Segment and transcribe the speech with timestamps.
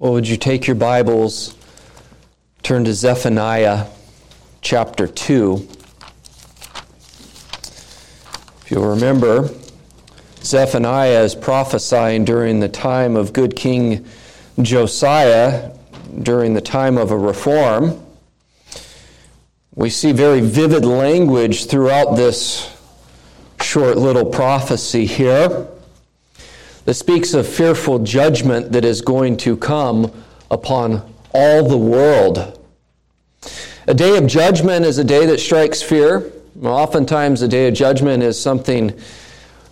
[0.00, 1.56] Well, would you take your Bibles,
[2.62, 3.86] turn to Zephaniah
[4.60, 5.68] chapter 2.
[8.62, 9.50] If you'll remember,
[10.40, 14.06] Zephaniah is prophesying during the time of good King
[14.62, 15.72] Josiah,
[16.22, 18.00] during the time of a reform.
[19.74, 22.72] We see very vivid language throughout this
[23.60, 25.66] short little prophecy here
[26.88, 30.10] that speaks of fearful judgment that is going to come
[30.50, 31.02] upon
[31.34, 32.58] all the world.
[33.86, 36.32] A day of judgment is a day that strikes fear.
[36.62, 38.98] Oftentimes, a day of judgment is something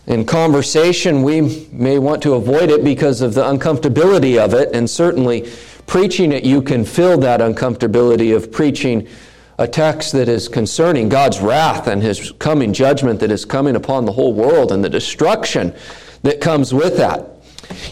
[0.06, 4.90] in conversation we may want to avoid it because of the uncomfortability of it, and
[4.90, 5.50] certainly
[5.86, 9.08] preaching it, you can feel that uncomfortability of preaching
[9.58, 14.04] a text that is concerning God's wrath and his coming judgment that is coming upon
[14.04, 15.74] the whole world and the destruction
[16.26, 17.30] that comes with that.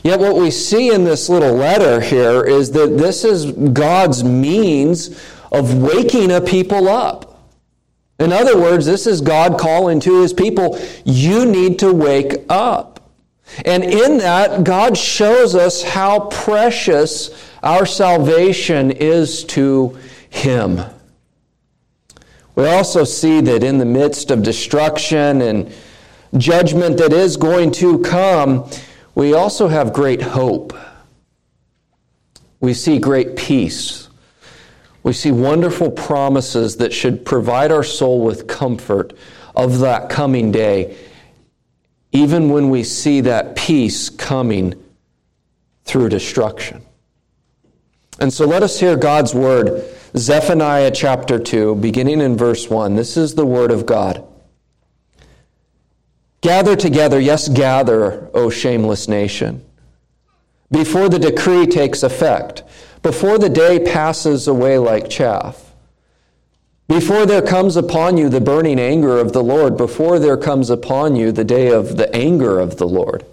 [0.03, 5.21] Yet, what we see in this little letter here is that this is God's means
[5.51, 7.41] of waking a people up.
[8.19, 13.11] In other words, this is God calling to his people, you need to wake up.
[13.65, 17.31] And in that, God shows us how precious
[17.63, 19.99] our salvation is to
[20.31, 20.81] him.
[22.55, 25.73] We also see that in the midst of destruction and
[26.37, 28.69] judgment that is going to come,
[29.15, 30.77] we also have great hope.
[32.61, 34.09] We see great peace.
[35.03, 39.13] We see wonderful promises that should provide our soul with comfort
[39.55, 40.97] of that coming day,
[42.13, 44.83] even when we see that peace coming
[45.85, 46.83] through destruction.
[48.19, 49.85] And so let us hear God's word
[50.17, 52.95] Zephaniah chapter 2, beginning in verse 1.
[52.95, 54.25] This is the word of God.
[56.45, 59.65] Gather together, yes, gather, O shameless nation,
[60.71, 62.63] before the decree takes effect,
[63.03, 65.73] before the day passes away like chaff,
[66.87, 71.17] before there comes upon you the burning anger of the Lord, before there comes upon
[71.17, 73.25] you the day of the anger of the Lord.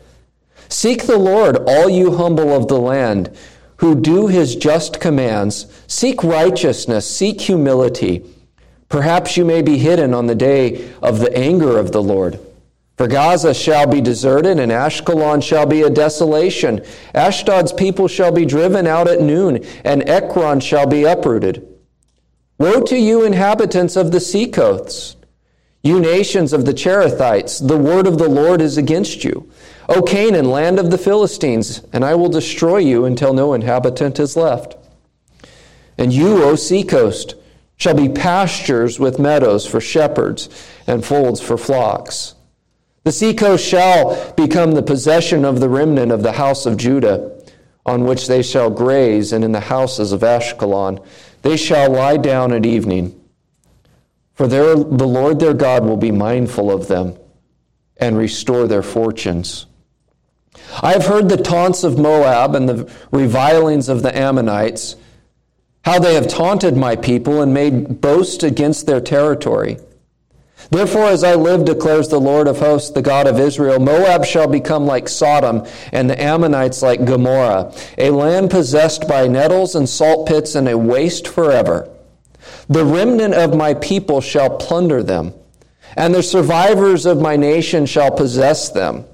[0.70, 3.30] Seek the Lord, all you humble of the land
[3.80, 8.24] who do his just commands, seek righteousness, seek humility.
[8.88, 12.40] Perhaps you may be hidden on the day of the anger of the Lord.
[13.02, 16.86] For Gaza shall be deserted, and Ashkelon shall be a desolation.
[17.16, 21.68] Ashdod's people shall be driven out at noon, and Ekron shall be uprooted.
[22.60, 25.16] Woe to you, inhabitants of the seacoasts!
[25.82, 29.50] You nations of the Cherethites, the word of the Lord is against you.
[29.90, 34.38] O Canaan, land of the Philistines, and I will destroy you until no inhabitant is
[34.38, 34.78] left.
[35.98, 37.34] And you, O seacoast,
[37.78, 40.50] shall be pastures with meadows for shepherds
[40.86, 42.36] and folds for flocks.
[43.04, 47.32] The seacoast shall become the possession of the remnant of the house of Judah,
[47.86, 51.04] on which they shall graze, and in the houses of Ashkelon
[51.42, 53.20] they shall lie down at evening.
[54.34, 57.18] For there the Lord their God will be mindful of them
[57.98, 59.66] and restore their fortunes.
[60.82, 64.96] I have heard the taunts of Moab and the revilings of the Ammonites,
[65.84, 69.78] how they have taunted my people and made boast against their territory.
[70.70, 74.48] Therefore, as I live, declares the Lord of hosts, the God of Israel, Moab shall
[74.48, 80.28] become like Sodom, and the Ammonites like Gomorrah, a land possessed by nettles and salt
[80.28, 81.90] pits, and a waste forever.
[82.70, 85.34] The remnant of my people shall plunder them,
[85.98, 89.06] and the survivors of my nation shall possess them.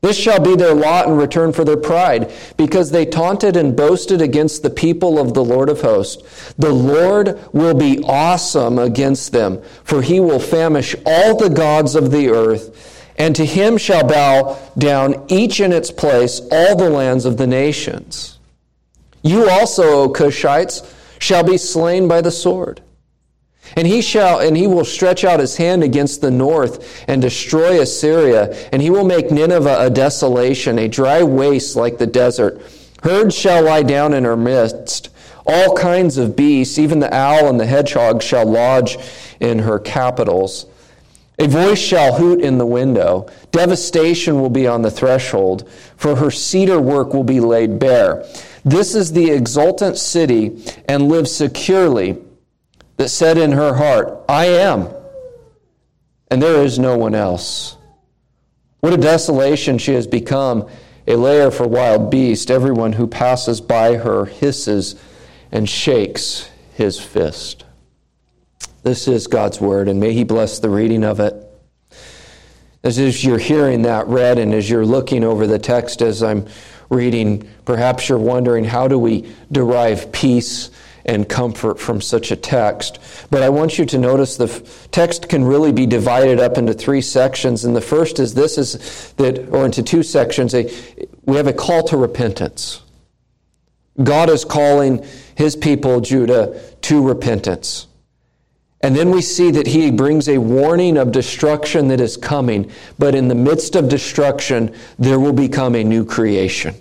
[0.00, 4.22] This shall be their lot in return for their pride, because they taunted and boasted
[4.22, 6.52] against the people of the Lord of hosts.
[6.54, 12.12] The Lord will be awesome against them, for he will famish all the gods of
[12.12, 17.24] the earth, and to him shall bow down each in its place all the lands
[17.24, 18.38] of the nations.
[19.22, 22.80] You also, O Cushites, shall be slain by the sword.
[23.76, 27.80] And he shall, and he will stretch out his hand against the north and destroy
[27.80, 32.60] Assyria, and he will make Nineveh a desolation, a dry waste like the desert.
[33.02, 35.10] Herds shall lie down in her midst.
[35.46, 38.98] All kinds of beasts, even the owl and the hedgehog, shall lodge
[39.40, 40.66] in her capitals.
[41.38, 43.28] A voice shall hoot in the window.
[43.52, 48.26] Devastation will be on the threshold, for her cedar work will be laid bare.
[48.64, 52.18] This is the exultant city, and lives securely
[52.98, 54.88] that said in her heart, I am,
[56.30, 57.76] and there is no one else.
[58.80, 60.68] What a desolation she has become,
[61.06, 62.50] a lair for wild beasts.
[62.50, 64.94] Everyone who passes by her hisses
[65.50, 67.64] and shakes his fist.
[68.82, 71.34] This is God's word, and may He bless the reading of it.
[72.84, 76.46] As you're hearing that read, and as you're looking over the text as I'm
[76.88, 80.70] reading, perhaps you're wondering how do we derive peace
[81.08, 82.98] and comfort from such a text.
[83.30, 84.48] But I want you to notice the
[84.92, 87.64] text can really be divided up into three sections.
[87.64, 90.70] And the first is this is that, or into two sections, a,
[91.24, 92.82] we have a call to repentance.
[94.00, 97.86] God is calling his people, Judah, to repentance.
[98.82, 102.70] And then we see that he brings a warning of destruction that is coming.
[102.98, 106.76] But in the midst of destruction, there will become a new creation.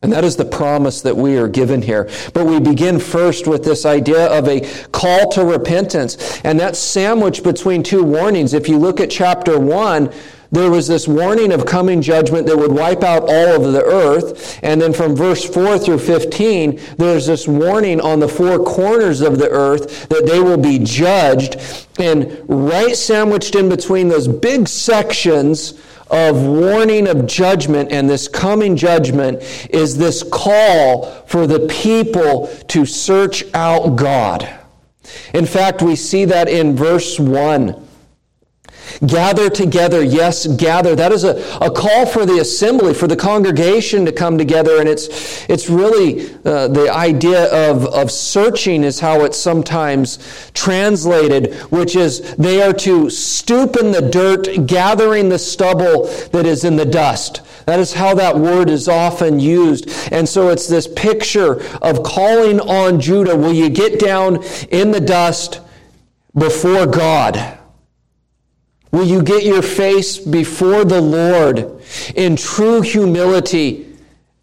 [0.00, 2.08] And that is the promise that we are given here.
[2.32, 4.60] But we begin first with this idea of a
[4.92, 6.40] call to repentance.
[6.44, 8.54] And that's sandwiched between two warnings.
[8.54, 10.12] If you look at chapter 1,
[10.52, 14.60] there was this warning of coming judgment that would wipe out all of the earth.
[14.62, 19.38] And then from verse 4 through 15, there's this warning on the four corners of
[19.38, 21.56] the earth that they will be judged.
[21.98, 25.74] And right sandwiched in between those big sections,
[26.10, 32.86] of warning of judgment and this coming judgment is this call for the people to
[32.86, 34.48] search out God.
[35.34, 37.87] In fact, we see that in verse 1.
[39.06, 40.94] Gather together, yes, gather.
[40.94, 44.80] That is a, a call for the assembly, for the congregation to come together.
[44.80, 51.54] And it's, it's really uh, the idea of, of searching, is how it's sometimes translated,
[51.70, 56.76] which is they are to stoop in the dirt, gathering the stubble that is in
[56.76, 57.42] the dust.
[57.66, 59.90] That is how that word is often used.
[60.10, 63.36] And so it's this picture of calling on Judah.
[63.36, 65.60] Will you get down in the dust
[66.34, 67.57] before God?
[68.90, 71.82] Will you get your face before the Lord
[72.14, 73.86] in true humility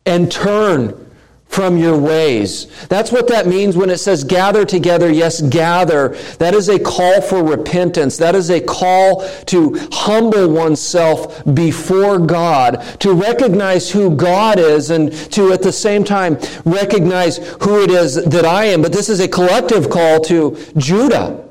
[0.05, 1.01] and turn
[1.47, 2.67] from your ways?
[2.87, 5.11] That's what that means when it says gather together.
[5.11, 6.09] Yes, gather.
[6.37, 8.17] That is a call for repentance.
[8.17, 15.11] That is a call to humble oneself before God, to recognize who God is, and
[15.31, 18.83] to at the same time recognize who it is that I am.
[18.83, 21.44] But this is a collective call to Judah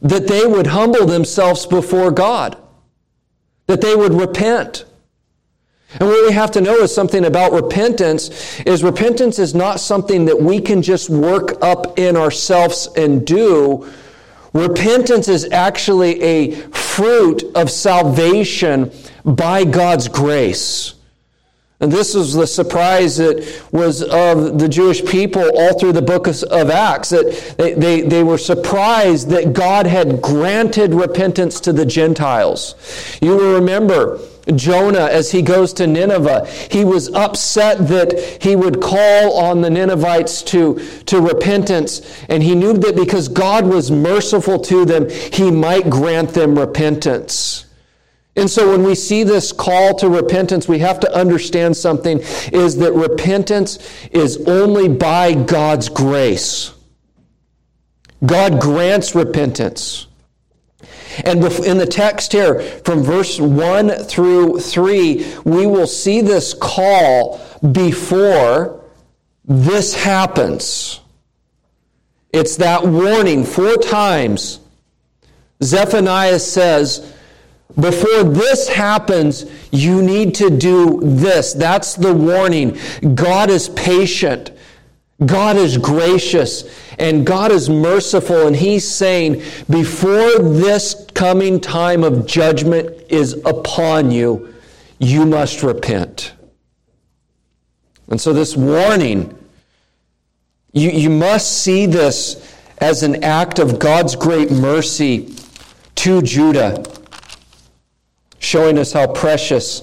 [0.00, 2.56] that they would humble themselves before God,
[3.66, 4.84] that they would repent.
[5.98, 10.26] And what we have to know is something about repentance is repentance is not something
[10.26, 13.90] that we can just work up in ourselves and do.
[14.52, 18.92] Repentance is actually a fruit of salvation
[19.24, 20.94] by God's grace.
[21.80, 26.26] And this was the surprise that was of the Jewish people all through the book
[26.26, 31.86] of Acts, that they, they, they were surprised that God had granted repentance to the
[31.86, 32.74] Gentiles.
[33.22, 34.18] You will remember
[34.56, 36.46] Jonah as he goes to Nineveh.
[36.68, 42.56] He was upset that he would call on the Ninevites to, to repentance, and he
[42.56, 47.67] knew that because God was merciful to them, he might grant them repentance.
[48.38, 52.20] And so when we see this call to repentance, we have to understand something
[52.52, 53.80] is that repentance
[54.12, 56.72] is only by God's grace.
[58.24, 60.06] God grants repentance.
[61.24, 67.40] And in the text here, from verse 1 through 3, we will see this call
[67.72, 68.84] before
[69.44, 71.00] this happens.
[72.32, 74.60] It's that warning four times.
[75.60, 77.14] Zephaniah says,
[77.74, 81.52] before this happens, you need to do this.
[81.52, 82.78] That's the warning.
[83.14, 84.52] God is patient.
[85.24, 86.64] God is gracious
[86.98, 88.46] and God is merciful.
[88.46, 94.54] And He's saying, before this coming time of judgment is upon you,
[94.98, 96.32] you must repent.
[98.08, 99.36] And so, this warning,
[100.72, 105.34] you, you must see this as an act of God's great mercy
[105.96, 106.82] to Judah
[108.38, 109.82] showing us how precious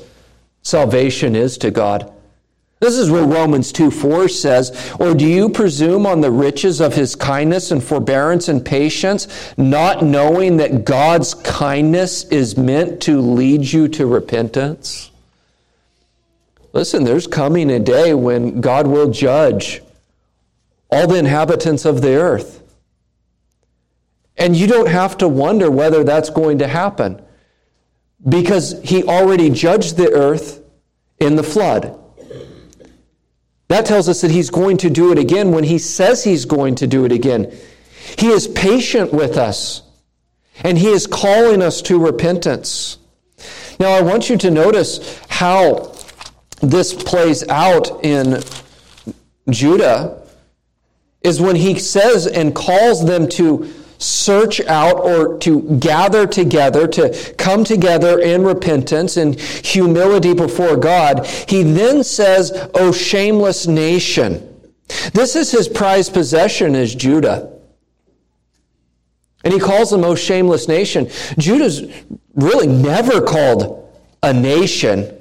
[0.62, 2.12] salvation is to God.
[2.80, 4.94] This is what Romans 2 4 says.
[5.00, 10.04] Or do you presume on the riches of his kindness and forbearance and patience, not
[10.04, 15.10] knowing that God's kindness is meant to lead you to repentance?
[16.74, 19.82] Listen, there's coming a day when God will judge
[20.92, 22.62] all the inhabitants of the earth.
[24.38, 27.25] And you don't have to wonder whether that's going to happen
[28.28, 30.64] because he already judged the earth
[31.20, 32.00] in the flood.
[33.68, 36.76] That tells us that he's going to do it again when he says he's going
[36.76, 37.52] to do it again.
[38.18, 39.82] He is patient with us,
[40.64, 42.98] and he is calling us to repentance.
[43.80, 45.96] Now, I want you to notice how
[46.62, 48.42] this plays out in
[49.50, 50.22] Judah
[51.22, 53.72] is when he says and calls them to
[54.06, 61.26] search out or to gather together, to come together in repentance and humility before God,
[61.26, 64.52] he then says, O shameless nation.
[65.14, 67.52] This is his prized possession as Judah.
[69.44, 71.10] And he calls them, O shameless nation.
[71.38, 71.84] Judah's
[72.34, 73.90] really never called
[74.22, 75.15] a nation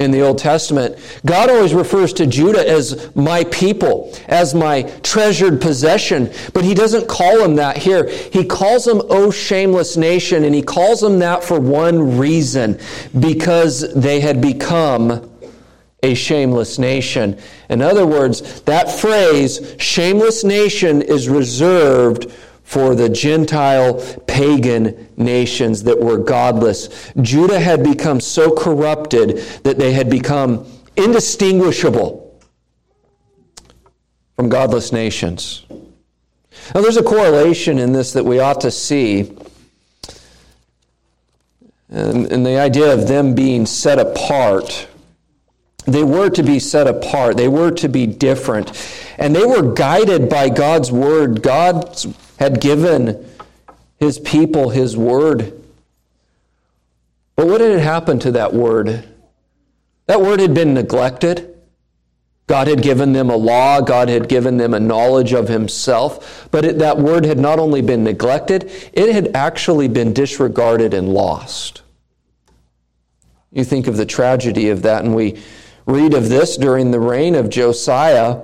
[0.00, 0.98] in the Old Testament.
[1.24, 7.06] God always refers to Judah as my people, as my treasured possession, but he doesn't
[7.06, 8.08] call them that here.
[8.08, 12.80] He calls them, O oh, shameless nation, and he calls them that for one reason
[13.20, 15.30] because they had become
[16.02, 17.38] a shameless nation.
[17.68, 22.32] In other words, that phrase, shameless nation, is reserved
[22.70, 23.94] for the Gentile
[24.28, 27.10] pagan nations that were godless.
[27.20, 32.40] Judah had become so corrupted that they had become indistinguishable
[34.36, 35.66] from godless nations.
[36.72, 39.36] Now, there's a correlation in this that we ought to see.
[41.88, 44.86] And, and the idea of them being set apart
[45.86, 47.36] they were to be set apart.
[47.36, 48.70] They were to be different.
[49.18, 51.42] And they were guided by God's word.
[51.42, 51.98] God
[52.40, 53.24] had given
[53.98, 55.52] his people his word.
[57.36, 59.06] But what had happened to that word?
[60.06, 61.46] That word had been neglected.
[62.46, 66.64] God had given them a law, God had given them a knowledge of Himself, but
[66.64, 71.82] it, that word had not only been neglected, it had actually been disregarded and lost.
[73.52, 75.40] You think of the tragedy of that, and we
[75.86, 78.40] read of this during the reign of Josiah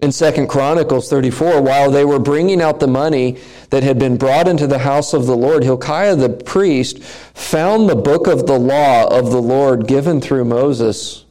[0.00, 1.60] in 2 Chronicles 34.
[1.60, 3.38] While they were bringing out the money
[3.70, 7.96] that had been brought into the house of the Lord, Hilkiah the priest found the
[7.96, 11.24] book of the law of the Lord given through Moses.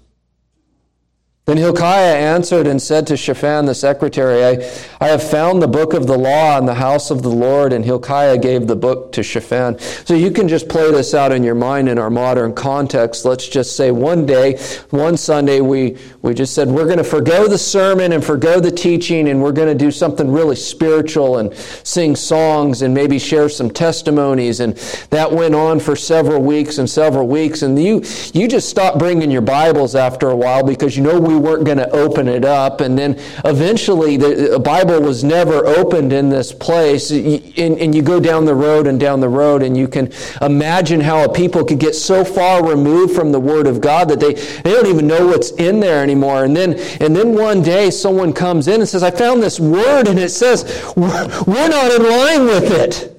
[1.48, 5.94] Then Hilkiah answered and said to Shaphan the secretary, I, I have found the book
[5.94, 7.72] of the law in the house of the Lord.
[7.72, 9.80] And Hilkiah gave the book to Shaphan.
[9.80, 13.24] So you can just play this out in your mind in our modern context.
[13.24, 14.58] Let's just say one day,
[14.90, 18.70] one Sunday, we, we just said, we're going to forego the sermon and forego the
[18.70, 23.48] teaching, and we're going to do something really spiritual and sing songs and maybe share
[23.48, 24.60] some testimonies.
[24.60, 24.76] And
[25.12, 27.62] that went on for several weeks and several weeks.
[27.62, 31.37] And you, you just stopped bringing your Bibles after a while because you know we
[31.40, 32.82] weren't going to open it up.
[32.82, 37.12] And then eventually the Bible was never opened in this place.
[37.12, 41.00] And, and you go down the road and down the road, and you can imagine
[41.00, 44.34] how a people could get so far removed from the Word of God that they,
[44.34, 46.46] they don't even know what's in there anymore.
[46.46, 50.08] And then, and then one day someone comes in and says, I found this word,
[50.08, 53.14] and it says, we're not in line with it.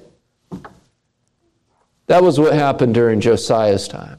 [2.07, 4.18] That was what happened during Josiah's time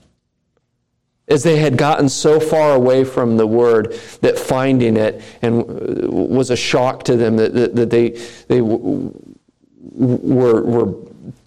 [1.30, 5.64] as they had gotten so far away from the word that finding it and
[6.08, 8.10] was a shock to them that, that, that they,
[8.48, 9.12] they were,
[10.62, 10.94] were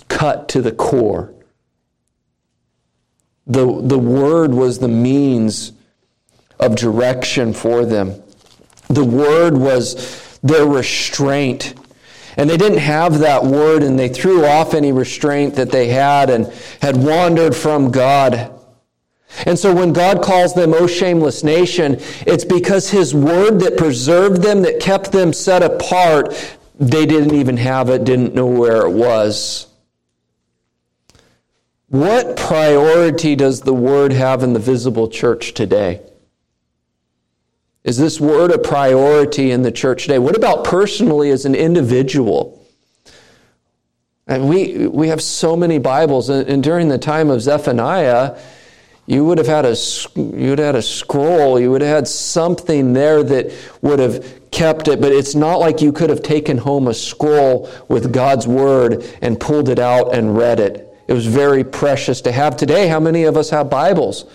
[0.08, 1.34] cut to the core.
[3.46, 5.74] The, the word was the means
[6.60, 8.24] of direction for them.
[8.88, 11.74] The word was their restraint.
[12.38, 16.30] And they didn't have that word, and they threw off any restraint that they had
[16.30, 16.48] and
[16.82, 18.53] had wandered from God.
[19.46, 21.98] And so when God calls them, O shameless nation,
[22.28, 27.58] it's because His word that preserved them, that kept them set apart, they didn't even
[27.58, 29.68] have it, didn't know where it was.
[31.88, 36.02] What priority does the word have in the visible church today?
[37.84, 40.18] Is this word a priority in the church today?
[40.18, 42.66] What about personally as an individual?
[44.26, 48.40] And we, we have so many Bibles, and during the time of Zephaniah,
[49.06, 49.76] you would have had a
[50.16, 51.60] you would have had a scroll.
[51.60, 55.02] You would have had something there that would have kept it.
[55.02, 59.40] But it's not like you could have taken home a scroll with god's word and
[59.40, 60.90] pulled it out and read it.
[61.08, 62.56] It was very precious to have.
[62.56, 64.26] Today how many of us have bibles?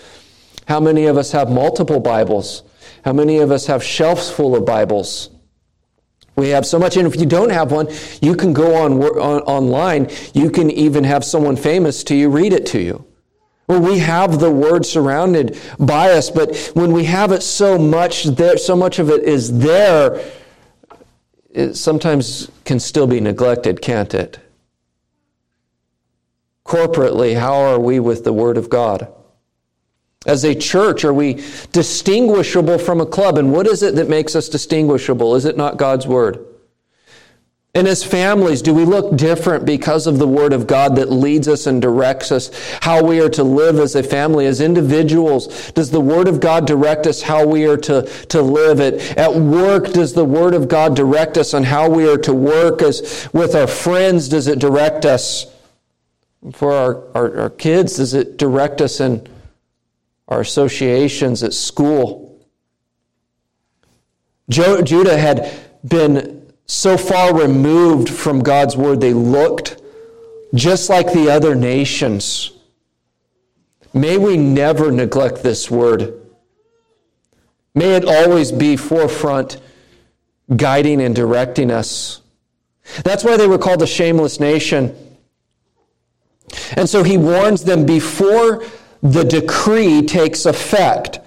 [0.67, 2.63] How many of us have multiple bibles?
[3.05, 5.31] How many of us have shelves full of bibles?
[6.37, 7.89] We have so much, and if you don't have one,
[8.21, 10.09] you can go on, on online.
[10.35, 13.08] You can even have someone famous to you read it to you.
[13.69, 18.25] Well, we have the word surrounded by us, but when we have it so much
[18.25, 20.25] there, so much of it is there,
[21.51, 24.39] it sometimes can still be neglected, can't it?
[26.65, 29.13] Corporately, how are we with the Word of God?
[30.27, 33.39] As a church, are we distinguishable from a club?
[33.39, 35.35] And what is it that makes us distinguishable?
[35.35, 36.45] Is it not God's Word?
[37.79, 41.47] And as families, do we look different because of the Word of God that leads
[41.47, 42.51] us and directs us
[42.83, 44.47] how we are to live as a family?
[44.47, 48.81] As individuals, does the Word of God direct us how we are to, to live?
[48.81, 52.35] At, at work, does the Word of God direct us on how we are to
[52.35, 52.83] work?
[52.83, 55.47] As with our friends, does it direct us?
[56.55, 59.25] For our, our, our kids, does it direct us in
[60.27, 62.45] our associations at school?
[64.49, 65.57] Judah had
[65.87, 66.38] been
[66.69, 69.81] so far removed from God's word, they looked
[70.55, 72.53] just like the other nations.
[73.95, 76.15] May we never neglect this word.
[77.75, 79.61] May it always be forefront,
[80.55, 82.21] guiding and directing us.
[83.03, 84.95] That's why they were called the shameless nation.
[86.77, 88.65] And so he warns them before
[89.03, 91.21] the decree takes effect.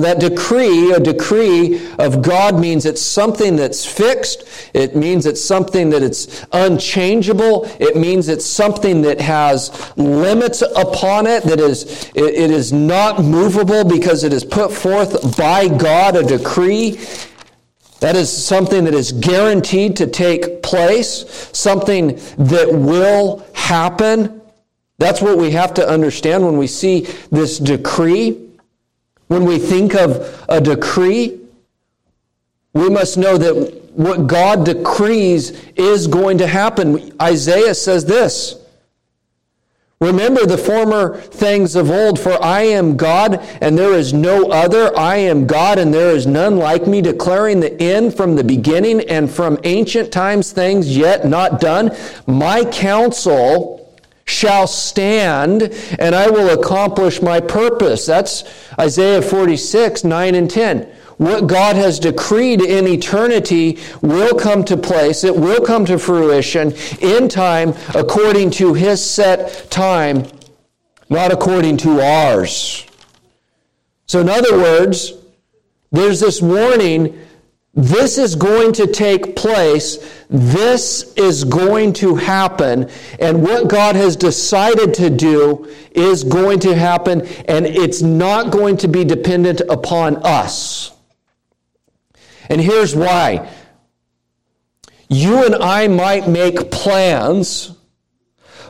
[0.00, 4.44] That decree, a decree of God, means it's something that's fixed.
[4.74, 7.64] It means it's something that it's unchangeable.
[7.80, 13.84] It means it's something that has limits upon it, that is, it is not movable
[13.84, 17.00] because it is put forth by God, a decree.
[18.00, 24.42] That is something that is guaranteed to take place, something that will happen.
[24.98, 27.00] That's what we have to understand when we see
[27.30, 28.45] this decree.
[29.28, 31.40] When we think of a decree,
[32.72, 37.12] we must know that what God decrees is going to happen.
[37.20, 38.56] Isaiah says this
[39.98, 44.96] Remember the former things of old, for I am God and there is no other.
[44.96, 49.00] I am God and there is none like me, declaring the end from the beginning
[49.08, 51.96] and from ancient times things yet not done.
[52.26, 53.75] My counsel
[54.26, 55.62] shall stand
[55.98, 58.06] and I will accomplish my purpose.
[58.06, 58.44] That's
[58.78, 60.82] Isaiah 46, 9 and 10.
[61.18, 65.24] What God has decreed in eternity will come to place.
[65.24, 70.26] It will come to fruition in time according to His set time,
[71.08, 72.84] not according to ours.
[74.06, 75.14] So, in other words,
[75.90, 77.25] there's this warning
[77.76, 79.98] this is going to take place.
[80.30, 82.88] This is going to happen.
[83.20, 88.78] And what God has decided to do is going to happen, and it's not going
[88.78, 90.96] to be dependent upon us.
[92.48, 93.52] And here's why.
[95.10, 97.76] You and I might make plans,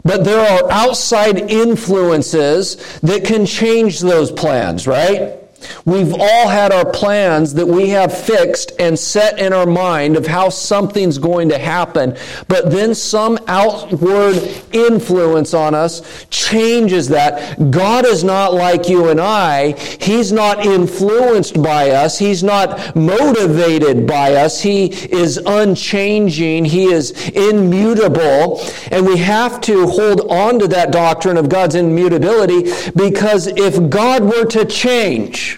[0.05, 5.46] but there are outside influences that can change those plans, right?
[5.85, 10.27] We've all had our plans that we have fixed and set in our mind of
[10.27, 12.17] how something's going to happen,
[12.49, 14.37] but then some outward
[14.73, 17.71] influence on us changes that.
[17.71, 19.73] God is not like you and I.
[20.01, 22.19] He's not influenced by us.
[22.19, 24.61] He's not motivated by us.
[24.61, 26.65] He is unchanging.
[26.65, 28.61] He is immutable.
[28.91, 34.25] And we have to hold on to that doctrine of God's immutability because if God
[34.25, 35.56] were to change,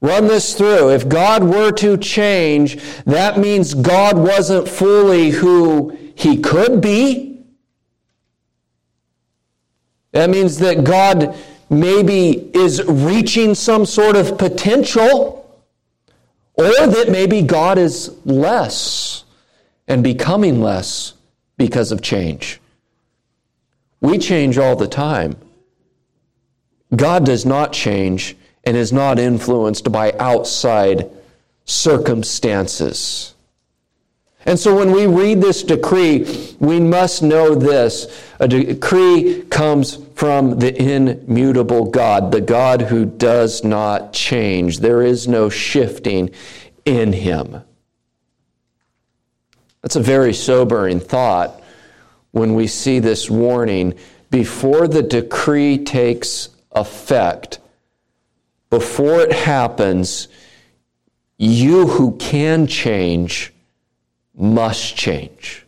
[0.00, 0.90] Run this through.
[0.90, 7.44] If God were to change, that means God wasn't fully who he could be.
[10.12, 11.36] That means that God
[11.68, 15.60] maybe is reaching some sort of potential,
[16.54, 19.24] or that maybe God is less
[19.88, 21.14] and becoming less
[21.56, 22.60] because of change.
[24.00, 25.36] We change all the time.
[26.94, 31.08] God does not change and is not influenced by outside
[31.64, 33.34] circumstances.
[34.44, 38.24] And so when we read this decree, we must know this.
[38.38, 44.80] A decree comes from the immutable God, the God who does not change.
[44.80, 46.30] There is no shifting
[46.84, 47.62] in him.
[49.82, 51.60] That's a very sobering thought
[52.30, 53.94] when we see this warning
[54.30, 57.58] before the decree takes effect
[58.70, 60.28] before it happens,
[61.38, 63.52] you who can change
[64.34, 65.66] must change.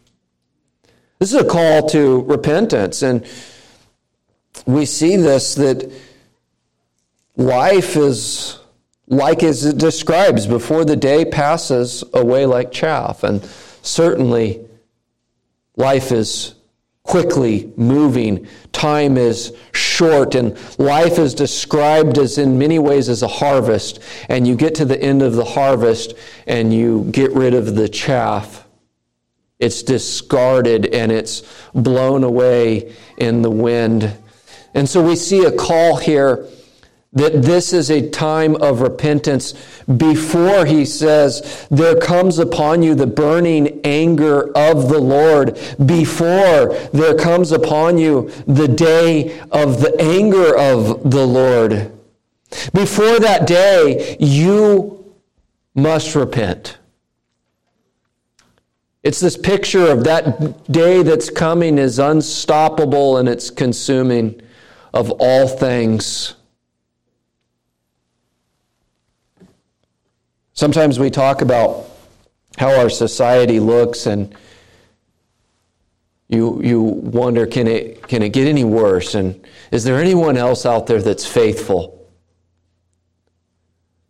[1.18, 3.26] This is a call to repentance, and
[4.66, 5.90] we see this that
[7.36, 8.58] life is
[9.06, 13.44] like as it describes before the day passes away like chaff, and
[13.82, 14.60] certainly
[15.76, 16.54] life is
[17.08, 18.46] quickly moving.
[18.72, 24.00] Time is short, and life is described as, in many ways, as a harvest.
[24.28, 26.14] And you get to the end of the harvest
[26.46, 28.66] and you get rid of the chaff.
[29.58, 31.42] It's discarded and it's
[31.74, 34.14] blown away in the wind.
[34.74, 36.46] And so we see a call here
[37.12, 39.54] that this is a time of repentance
[39.96, 47.14] before he says, There comes upon you the burning anger of the Lord, before there
[47.14, 51.92] comes upon you the day of the anger of the Lord.
[52.72, 55.14] Before that day, you
[55.74, 56.78] must repent.
[59.02, 64.40] It's this picture of that day that's coming is unstoppable and it's consuming
[64.92, 66.34] of all things.
[70.58, 71.86] Sometimes we talk about
[72.56, 74.34] how our society looks and
[76.28, 79.14] you, you wonder can it, can it get any worse?
[79.14, 82.04] And is there anyone else out there that's faithful?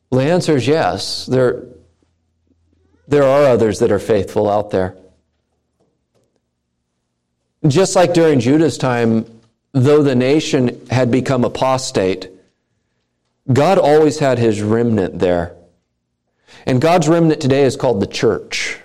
[0.09, 1.27] Well, the answer is yes.
[1.27, 1.65] There,
[3.07, 4.97] there are others that are faithful out there.
[7.67, 9.27] Just like during Judah's time,
[9.73, 12.31] though the nation had become apostate,
[13.53, 15.58] God always had his remnant there.
[16.67, 18.79] And God's remnant today is called the church.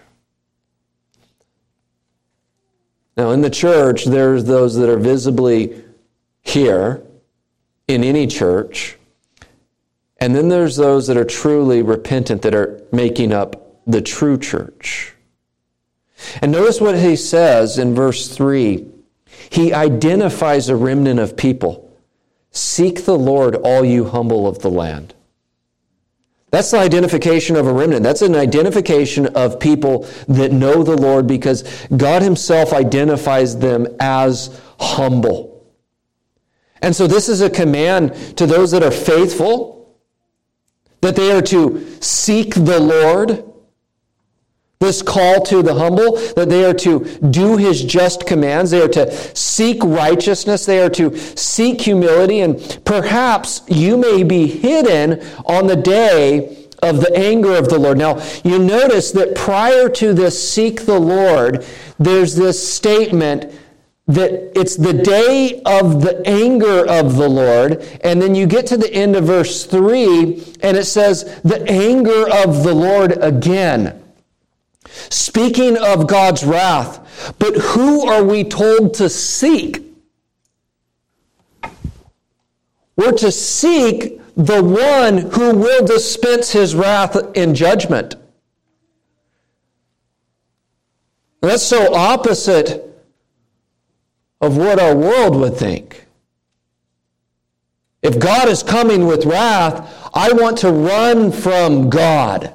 [3.15, 5.83] Now, in the church, there's those that are visibly
[6.41, 7.03] here
[7.87, 8.97] in any church.
[10.17, 15.13] And then there's those that are truly repentant that are making up the true church.
[16.41, 18.87] And notice what he says in verse 3.
[19.49, 21.91] He identifies a remnant of people.
[22.51, 25.13] Seek the Lord, all you humble of the land.
[26.53, 28.03] That's the identification of a remnant.
[28.03, 31.63] That's an identification of people that know the Lord because
[31.97, 35.65] God Himself identifies them as humble.
[36.79, 39.97] And so this is a command to those that are faithful,
[41.01, 43.51] that they are to seek the Lord.
[44.83, 48.89] This call to the humble, that they are to do his just commands, they are
[48.89, 55.67] to seek righteousness, they are to seek humility, and perhaps you may be hidden on
[55.67, 57.97] the day of the anger of the Lord.
[57.97, 61.65] Now, you notice that prior to this seek the Lord,
[61.97, 63.53] there's this statement
[64.07, 67.81] that it's the day of the anger of the Lord.
[68.03, 72.29] And then you get to the end of verse 3, and it says, the anger
[72.29, 74.02] of the Lord again.
[74.85, 79.81] Speaking of God's wrath, but who are we told to seek?
[82.95, 88.15] We're to seek the one who will dispense his wrath in judgment.
[91.41, 92.89] That's so opposite
[94.41, 96.05] of what our world would think.
[98.01, 102.53] If God is coming with wrath, I want to run from God.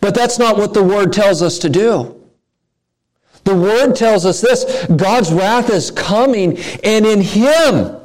[0.00, 2.16] But that's not what the Word tells us to do.
[3.44, 7.96] The Word tells us this God's wrath is coming, and in Him,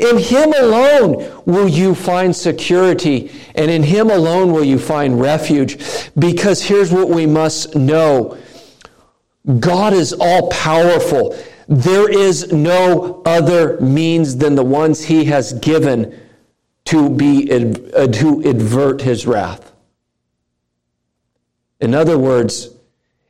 [0.00, 5.78] in Him alone will you find security, and in Him alone will you find refuge.
[6.18, 8.36] Because here's what we must know
[9.60, 11.38] God is all powerful.
[11.68, 16.18] There is no other means than the ones He has given
[16.86, 19.72] to, be, uh, to advert His wrath.
[21.80, 22.70] In other words,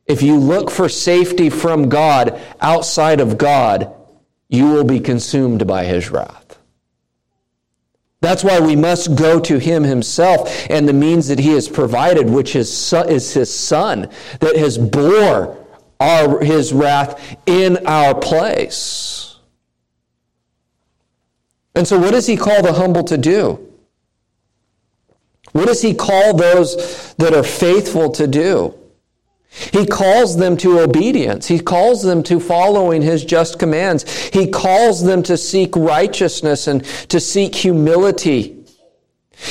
[0.07, 3.95] if you look for safety from God outside of God,
[4.49, 6.59] you will be consumed by his wrath.
[8.21, 12.29] That's why we must go to him himself and the means that he has provided,
[12.29, 15.65] which is, is his son, that has bore
[16.01, 19.37] our, his wrath in our place.
[21.75, 23.68] And so, what does he call the humble to do?
[25.53, 28.75] What does he call those that are faithful to do?
[29.51, 31.47] He calls them to obedience.
[31.47, 34.05] He calls them to following his just commands.
[34.29, 38.55] He calls them to seek righteousness and to seek humility.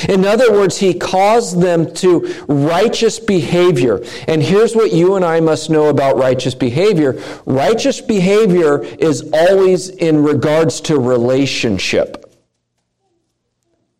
[0.08, 4.02] In other words, he calls them to righteous behavior.
[4.28, 7.20] And here's what you and I must know about righteous behavior.
[7.46, 12.27] Righteous behavior is always in regards to relationship.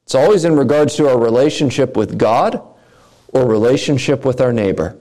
[0.09, 2.63] It's always in regards to our relationship with God
[3.29, 4.99] or relationship with our neighbor.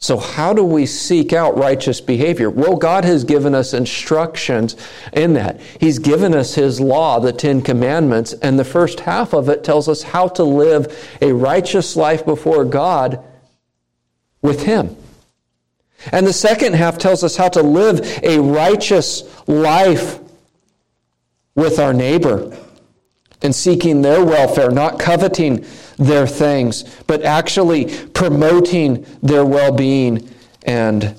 [0.00, 2.50] So, how do we seek out righteous behavior?
[2.50, 4.74] Well, God has given us instructions
[5.12, 5.60] in that.
[5.78, 9.88] He's given us His law, the Ten Commandments, and the first half of it tells
[9.88, 13.24] us how to live a righteous life before God
[14.42, 14.96] with Him.
[16.10, 20.18] And the second half tells us how to live a righteous life
[21.54, 22.52] with our neighbor
[23.42, 25.64] and seeking their welfare, not coveting
[25.96, 30.28] their things, but actually promoting their well being
[30.64, 31.14] and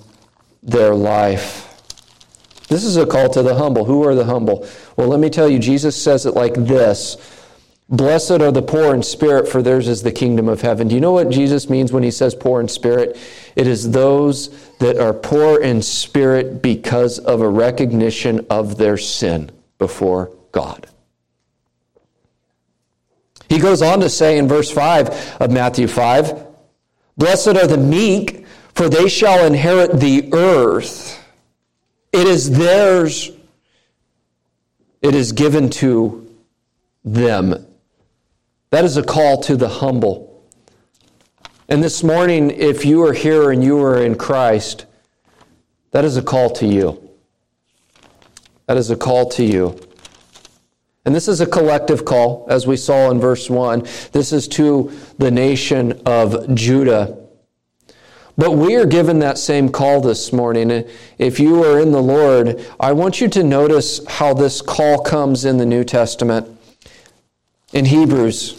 [0.62, 1.66] their life.
[2.68, 3.86] This is a call to the humble.
[3.86, 4.68] Who are the humble?
[4.96, 7.18] Well, let me tell you, Jesus says it like this
[7.90, 10.88] Blessed are the poor in spirit, for theirs is the kingdom of heaven.
[10.88, 13.18] Do you know what Jesus means when he says poor in spirit?
[13.56, 19.50] It is those that are poor in spirit because of a recognition of their sin
[19.80, 20.86] before God.
[23.50, 26.46] He goes on to say in verse 5 of Matthew 5
[27.18, 31.22] Blessed are the meek, for they shall inherit the earth.
[32.14, 33.32] It is theirs,
[35.02, 36.34] it is given to
[37.04, 37.66] them.
[38.70, 40.48] That is a call to the humble.
[41.68, 44.86] And this morning, if you are here and you are in Christ,
[45.92, 47.10] that is a call to you.
[48.68, 49.80] That is a call to you.
[51.06, 53.82] And this is a collective call, as we saw in verse 1.
[54.12, 57.18] This is to the nation of Judah.
[58.38, 60.88] But we are given that same call this morning.
[61.18, 65.44] If you are in the Lord, I want you to notice how this call comes
[65.46, 66.48] in the New Testament.
[67.74, 68.56] In Hebrews,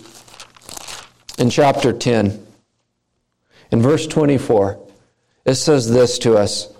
[1.38, 2.46] in chapter 10,
[3.70, 4.78] in verse 24,
[5.46, 6.72] it says this to us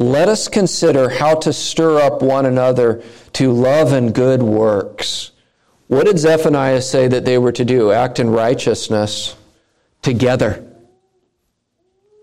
[0.00, 3.02] Let us consider how to stir up one another
[3.34, 5.32] to love and good works.
[5.88, 7.92] What did Zephaniah say that they were to do?
[7.92, 9.36] Act in righteousness
[10.00, 10.66] together.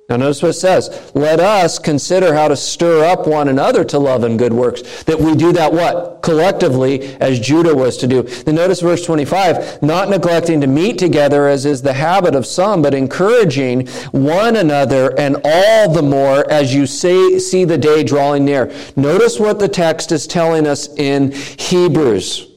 [0.10, 1.12] Now, notice what it says.
[1.16, 5.04] Let us consider how to stir up one another to love and good works.
[5.04, 6.22] That we do that what?
[6.22, 8.24] Collectively, as Judah was to do.
[8.24, 9.84] Then notice verse 25.
[9.84, 15.14] Not neglecting to meet together as is the habit of some, but encouraging one another
[15.20, 18.72] and all the more as you say, see the day drawing near.
[18.96, 22.50] Notice what the text is telling us in Hebrews.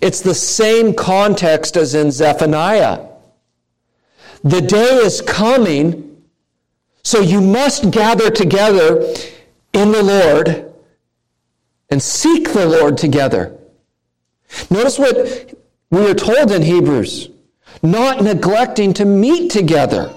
[0.00, 3.04] It's the same context as in Zephaniah.
[4.44, 6.05] The day is coming
[7.06, 9.14] so you must gather together
[9.72, 10.74] in the Lord
[11.88, 13.56] and seek the Lord together.
[14.70, 15.54] Notice what
[15.88, 17.30] we are told in Hebrews
[17.80, 20.12] not neglecting to meet together.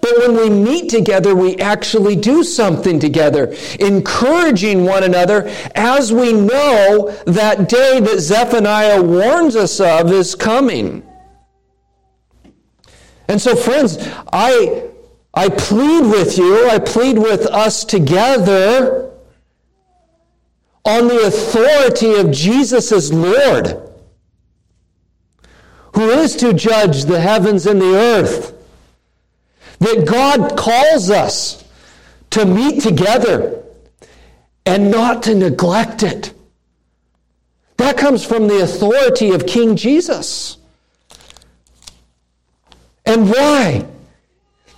[0.00, 6.32] But when we meet together, we actually do something together, encouraging one another as we
[6.32, 11.04] know that day that Zephaniah warns us of is coming.
[13.28, 13.98] And so, friends,
[14.32, 14.88] I
[15.38, 19.12] I plead with you, I plead with us together
[20.84, 23.80] on the authority of Jesus as Lord,
[25.94, 28.52] who is to judge the heavens and the earth,
[29.78, 31.64] that God calls us
[32.30, 33.62] to meet together
[34.66, 36.34] and not to neglect it.
[37.76, 40.56] That comes from the authority of King Jesus.
[43.06, 43.86] And why?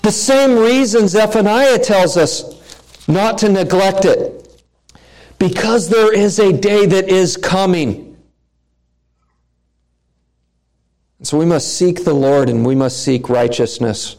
[0.03, 2.61] The same reason Zephaniah tells us
[3.07, 4.37] not to neglect it.
[5.39, 8.17] Because there is a day that is coming.
[11.23, 14.17] So we must seek the Lord and we must seek righteousness.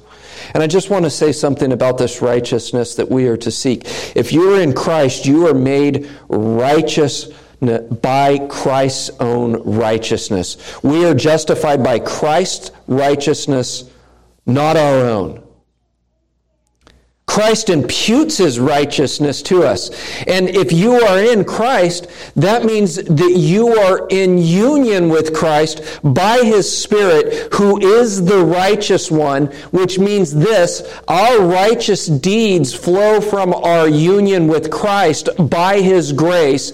[0.53, 3.83] And I just want to say something about this righteousness that we are to seek.
[4.15, 10.81] If you are in Christ, you are made righteous by Christ's own righteousness.
[10.83, 13.89] We are justified by Christ's righteousness,
[14.47, 15.43] not our own.
[17.31, 19.89] Christ imputes his righteousness to us.
[20.27, 25.81] And if you are in Christ, that means that you are in union with Christ
[26.03, 33.21] by his Spirit, who is the righteous one, which means this our righteous deeds flow
[33.21, 36.73] from our union with Christ by his grace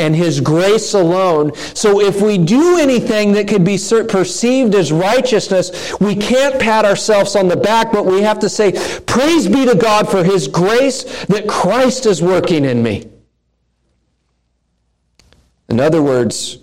[0.00, 1.54] and His grace alone.
[1.54, 7.36] So if we do anything that could be perceived as righteousness, we can't pat ourselves
[7.36, 8.72] on the back, but we have to say,
[9.06, 13.08] Praise be to God for His grace that Christ is working in me.
[15.68, 16.58] In other words,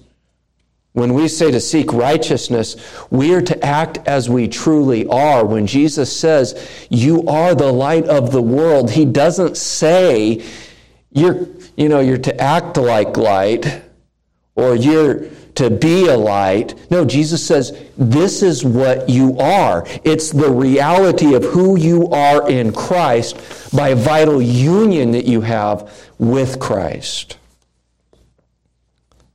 [0.98, 2.76] when we say to seek righteousness,
[3.12, 5.46] we are to act as we truly are.
[5.46, 10.44] When Jesus says, You are the light of the world, He doesn't say,
[11.12, 11.46] You're
[11.78, 13.84] you know, you're to act like light
[14.56, 16.92] or you're to be a light.
[16.92, 19.86] No, Jesus says, this is what you are.
[20.04, 23.38] It's the reality of who you are in Christ
[23.76, 27.38] by vital union that you have with Christ.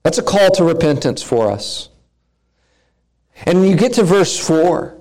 [0.02, 1.88] That's a call to repentance for us.
[3.44, 4.98] And when you get to verse 4,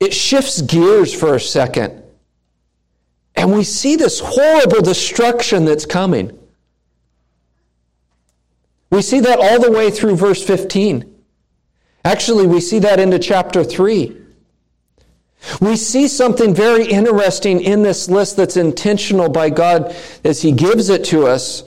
[0.00, 2.02] it shifts gears for a second
[3.46, 6.36] and we see this horrible destruction that's coming.
[8.90, 11.14] We see that all the way through verse 15.
[12.04, 14.20] Actually, we see that into chapter 3.
[15.60, 20.88] We see something very interesting in this list that's intentional by God as He gives
[20.88, 21.62] it to us.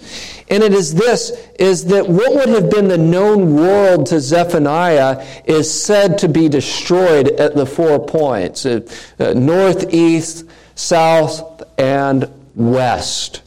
[0.50, 5.26] And it is this is that what would have been the known world to Zephaniah
[5.46, 8.82] is said to be destroyed at the four points uh,
[9.18, 10.46] uh, north, east,
[10.80, 13.42] south, and west.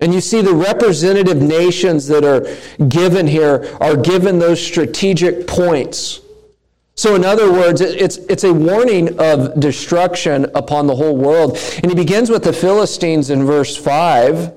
[0.00, 2.46] And you see, the representative nations that are
[2.86, 6.20] given here are given those strategic points.
[6.94, 11.58] So, in other words, it's, it's a warning of destruction upon the whole world.
[11.82, 14.54] And he begins with the Philistines in verse 5.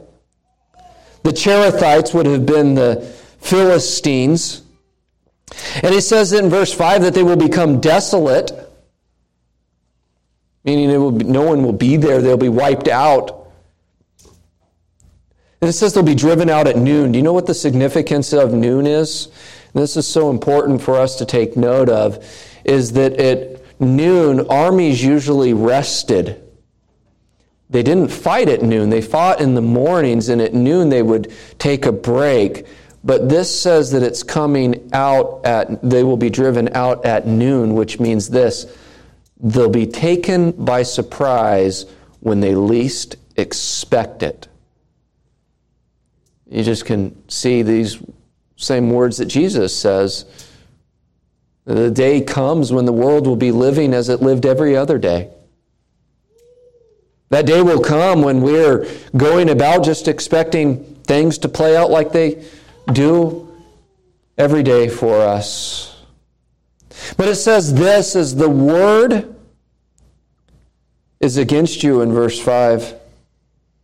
[1.24, 3.02] The Cherethites would have been the
[3.39, 4.62] Philistines.
[5.84, 8.52] And he says in verse 5 that they will become desolate,
[10.63, 13.47] meaning it be, no one will be there, they'll be wiped out.
[15.62, 17.12] And it says they'll be driven out at noon.
[17.12, 19.28] Do you know what the significance of noon is?
[19.74, 22.26] And this is so important for us to take note of,
[22.65, 26.41] is that at noon, armies usually rested.
[27.69, 28.89] They didn't fight at noon.
[28.89, 32.65] They fought in the mornings, and at noon they would take a break.
[33.04, 37.74] But this says that it's coming out at, they will be driven out at noon,
[37.74, 38.65] which means this
[39.41, 41.86] they'll be taken by surprise
[42.19, 44.47] when they least expect it.
[46.49, 47.97] You just can see these
[48.58, 50.25] same words that Jesus says.
[51.65, 55.30] The day comes when the world will be living as it lived every other day.
[57.30, 62.12] That day will come when we're going about just expecting things to play out like
[62.12, 62.43] they
[62.91, 63.47] do
[64.38, 65.90] every day for us.
[67.18, 69.36] But it says this is the word
[71.20, 72.96] is against you in verse 5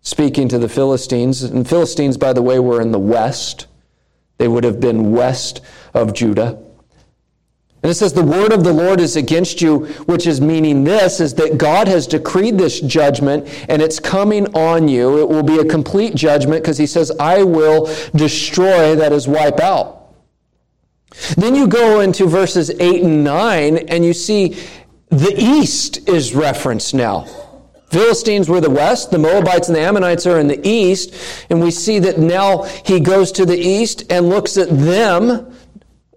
[0.01, 1.43] speaking to the Philistines.
[1.43, 3.67] And Philistines, by the way, were in the west.
[4.37, 5.61] They would have been west
[5.93, 6.57] of Judah.
[7.83, 11.19] And it says, The word of the Lord is against you, which is meaning this
[11.19, 15.19] is that God has decreed this judgment and it's coming on you.
[15.19, 19.59] It will be a complete judgment because he says, I will destroy, that is, wipe
[19.59, 19.96] out.
[21.35, 24.57] Then you go into verses 8 and 9 and you see
[25.09, 27.25] the east is referenced now.
[27.89, 31.13] Philistines were the west, the Moabites and the Ammonites are in the east,
[31.49, 35.53] and we see that now he goes to the east and looks at them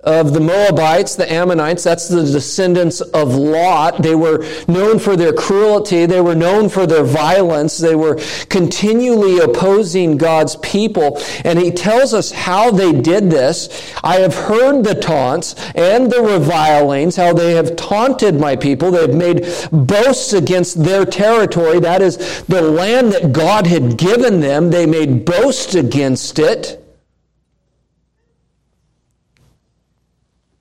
[0.02, 4.02] of the Moabites, the Ammonites, that's the descendants of Lot.
[4.02, 6.06] They were known for their cruelty.
[6.06, 7.76] They were known for their violence.
[7.76, 11.20] They were continually opposing God's people.
[11.44, 13.92] And he tells us how they did this.
[14.02, 18.90] I have heard the taunts and the revilings, how they have taunted my people.
[18.90, 21.78] They have made boasts against their territory.
[21.78, 24.70] That is the land that God had given them.
[24.70, 26.79] They made boasts against it.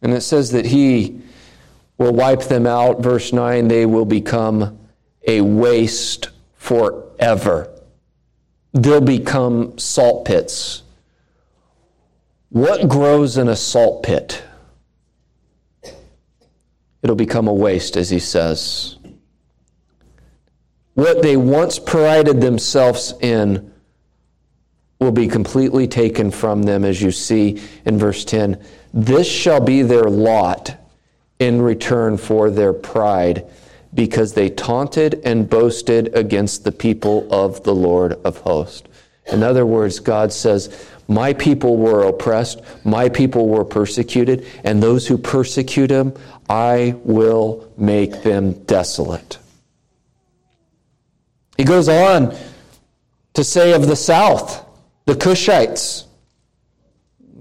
[0.02, 1.22] And it says that he
[1.98, 3.02] will wipe them out.
[3.02, 4.80] Verse 9, they will become
[5.28, 7.70] a waste forever.
[8.74, 10.84] They'll become salt pits.
[12.50, 14.44] What grows in a salt pit?
[17.02, 18.98] It'll become a waste, as he says.
[20.94, 23.72] What they once prided themselves in
[25.00, 28.62] will be completely taken from them, as you see in verse 10.
[28.94, 30.76] This shall be their lot
[31.40, 33.46] in return for their pride,
[33.94, 38.88] because they taunted and boasted against the people of the Lord of hosts.
[39.32, 45.08] In other words, God says, My people were oppressed, my people were persecuted, and those
[45.08, 46.14] who persecute them,
[46.50, 49.38] I will make them desolate.
[51.58, 52.36] He goes on
[53.34, 54.66] to say of the south,
[55.10, 56.06] the Cushites.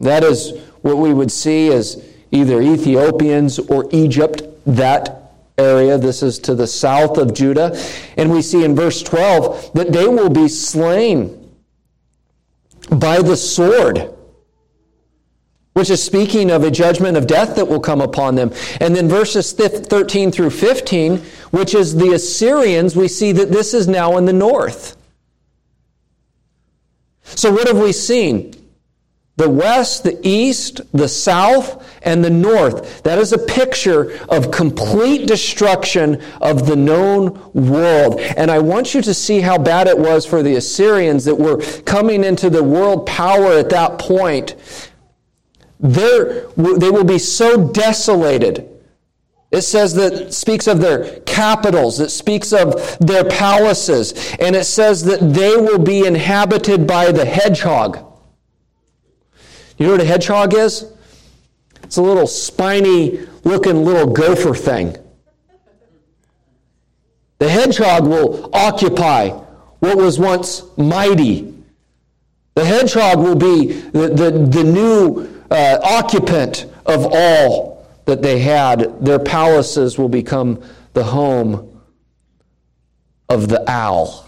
[0.01, 5.99] That is what we would see as either Ethiopians or Egypt, that area.
[5.99, 7.79] This is to the south of Judah.
[8.17, 11.51] And we see in verse 12 that they will be slain
[12.91, 14.15] by the sword,
[15.75, 18.51] which is speaking of a judgment of death that will come upon them.
[18.81, 21.19] And then verses 13 through 15,
[21.51, 24.98] which is the Assyrians, we see that this is now in the north.
[27.35, 28.59] So, what have we seen?
[29.39, 33.05] the west, the east, the south, and the north.
[33.05, 38.19] That is a picture of complete destruction of the known world.
[38.19, 41.59] And I want you to see how bad it was for the Assyrians that were
[41.83, 44.57] coming into the world power at that point.
[45.79, 48.69] They're, they will be so desolated.
[49.51, 55.05] It says that speaks of their capitals, it speaks of their palaces, and it says
[55.05, 58.05] that they will be inhabited by the hedgehog.
[59.79, 60.93] You know what a hedgehog is?
[61.83, 64.97] It's a little spiny looking little gopher thing.
[67.39, 69.31] The hedgehog will occupy
[69.79, 71.55] what was once mighty.
[72.55, 77.68] The hedgehog will be the, the, the new uh, occupant of all
[78.09, 79.05] that they had.
[79.05, 80.63] Their palaces will become
[80.95, 81.83] the home
[83.29, 84.27] of the owl.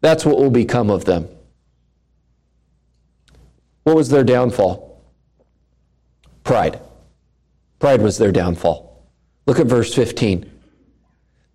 [0.00, 1.28] That's what will become of them.
[3.84, 5.00] What was their downfall?
[6.42, 6.80] Pride.
[7.78, 9.06] Pride was their downfall.
[9.46, 10.50] Look at verse 15.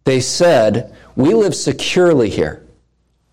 [0.05, 2.65] They said, We live securely here.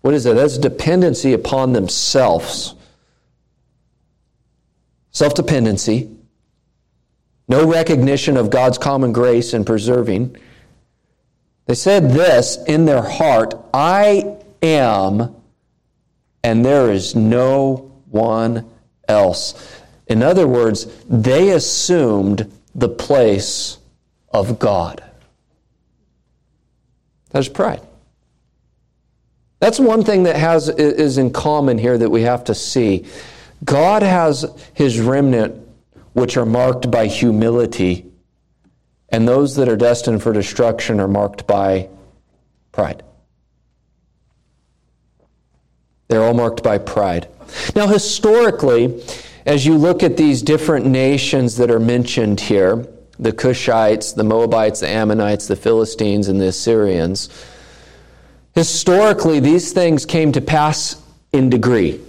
[0.01, 0.33] What is that?
[0.33, 2.75] That's dependency upon themselves.
[5.11, 6.09] Self dependency.
[7.47, 10.37] No recognition of God's common grace in preserving.
[11.65, 15.35] They said this in their heart I am,
[16.43, 18.69] and there is no one
[19.07, 19.81] else.
[20.07, 23.77] In other words, they assumed the place
[24.31, 25.03] of God.
[27.31, 27.81] That's pride.
[29.59, 33.05] That's one thing that has is in common here that we have to see.
[33.63, 35.62] God has his remnant
[36.13, 38.05] which are marked by humility,
[39.09, 41.89] and those that are destined for destruction are marked by
[42.71, 43.03] pride.
[46.07, 47.27] They're all marked by pride.
[47.75, 49.03] Now, historically,
[49.45, 52.87] as you look at these different nations that are mentioned here
[53.19, 57.29] the Cushites, the Moabites, the Ammonites, the Philistines, and the Assyrians
[58.53, 61.01] Historically, these things came to pass
[61.31, 61.99] in degree,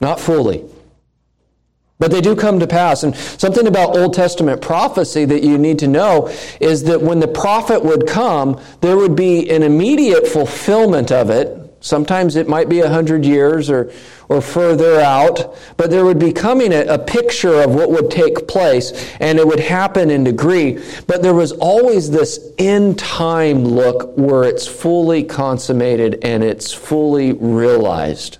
[0.00, 0.64] not fully.
[2.00, 3.04] But they do come to pass.
[3.04, 6.28] And something about Old Testament prophecy that you need to know
[6.60, 11.60] is that when the prophet would come, there would be an immediate fulfillment of it
[11.80, 13.90] Sometimes it might be a hundred years or,
[14.28, 18.46] or further out, but there would be coming a, a picture of what would take
[18.46, 20.78] place, and it would happen in degree.
[21.06, 27.32] But there was always this end time look where it's fully consummated and it's fully
[27.32, 28.39] realized.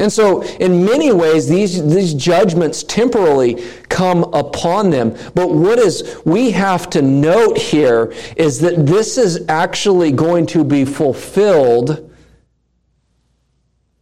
[0.00, 5.14] And so, in many ways, these, these judgments temporarily come upon them.
[5.34, 10.64] But what is we have to note here is that this is actually going to
[10.64, 12.10] be fulfilled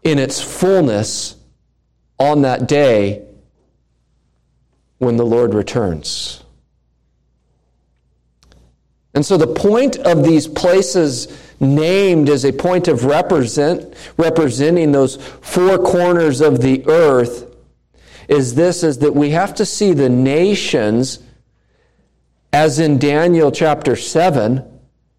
[0.04, 1.34] in its fullness
[2.16, 3.26] on that day
[4.98, 6.44] when the Lord returns.
[9.18, 11.26] And so, the point of these places
[11.58, 17.52] named as a point of represent, representing those four corners of the earth
[18.28, 21.18] is this is that we have to see the nations
[22.52, 24.62] as in Daniel chapter 7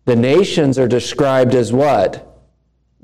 [0.06, 2.42] the nations are described as what?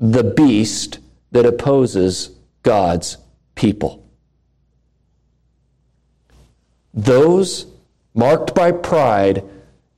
[0.00, 2.30] The beast that opposes
[2.62, 3.18] God's
[3.54, 4.08] people.
[6.94, 7.66] Those
[8.14, 9.44] marked by pride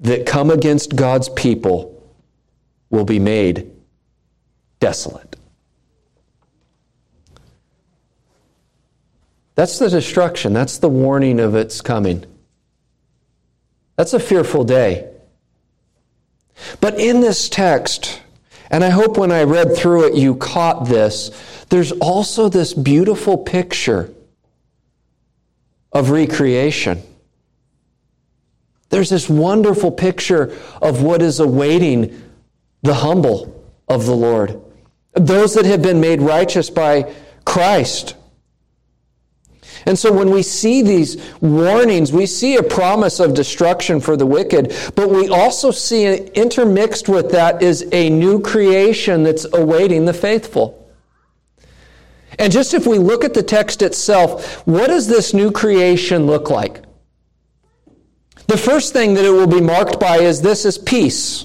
[0.01, 1.95] that come against God's people
[2.91, 3.71] will be made
[4.81, 5.37] desolate.
[9.55, 10.53] That's the destruction.
[10.53, 12.25] That's the warning of its coming.
[13.97, 15.11] That's a fearful day.
[16.81, 18.23] But in this text,
[18.71, 21.31] and I hope when I read through it you caught this,
[21.71, 24.15] there's also this beautiful picture
[25.93, 27.03] of recreation.
[28.91, 32.23] There's this wonderful picture of what is awaiting
[32.83, 33.55] the humble
[33.89, 34.61] of the Lord,
[35.13, 37.13] those that have been made righteous by
[37.45, 38.15] Christ.
[39.87, 44.27] And so when we see these warnings, we see a promise of destruction for the
[44.27, 50.13] wicked, but we also see intermixed with that is a new creation that's awaiting the
[50.13, 50.75] faithful.
[52.39, 56.51] And just if we look at the text itself, what does this new creation look
[56.51, 56.83] like?
[58.49, 61.45] The first thing that it will be marked by is this is peace.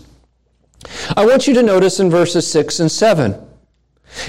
[1.17, 3.35] I want you to notice in verses 6 and 7.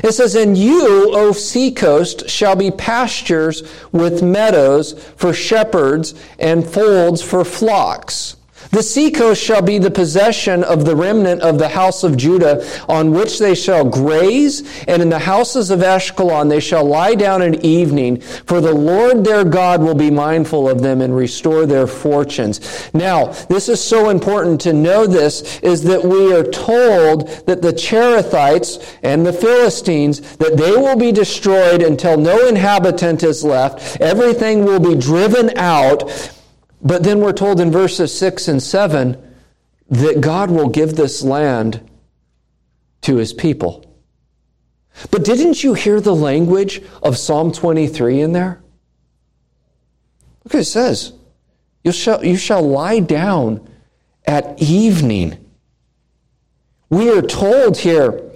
[0.03, 3.63] It says, And you, O seacoast, shall be pastures
[3.93, 8.37] with meadows for shepherds and folds for flocks.
[8.75, 13.13] The seacoast shall be the possession of the remnant of the house of Judah, on
[13.13, 17.65] which they shall graze, and in the houses of Ashkelon they shall lie down at
[17.65, 22.91] evening, for the Lord their God will be mindful of them and restore their fortunes.
[22.93, 27.73] Now, this is so important to know this, is that we are told that the
[27.73, 34.01] Cherethites and the Philistines, that they will be destroyed until no inhabitant is left.
[34.01, 36.11] Everything will be driven out
[36.85, 39.17] but then we're told in verses 6 and 7
[39.89, 41.81] that God will give this land
[43.01, 43.85] to his people.
[45.11, 48.63] But didn't you hear the language of Psalm 23 in there?
[50.45, 51.15] Look what it says.
[51.83, 53.69] You shall, you shall lie down
[54.27, 55.39] at evening.
[56.91, 58.31] We are told here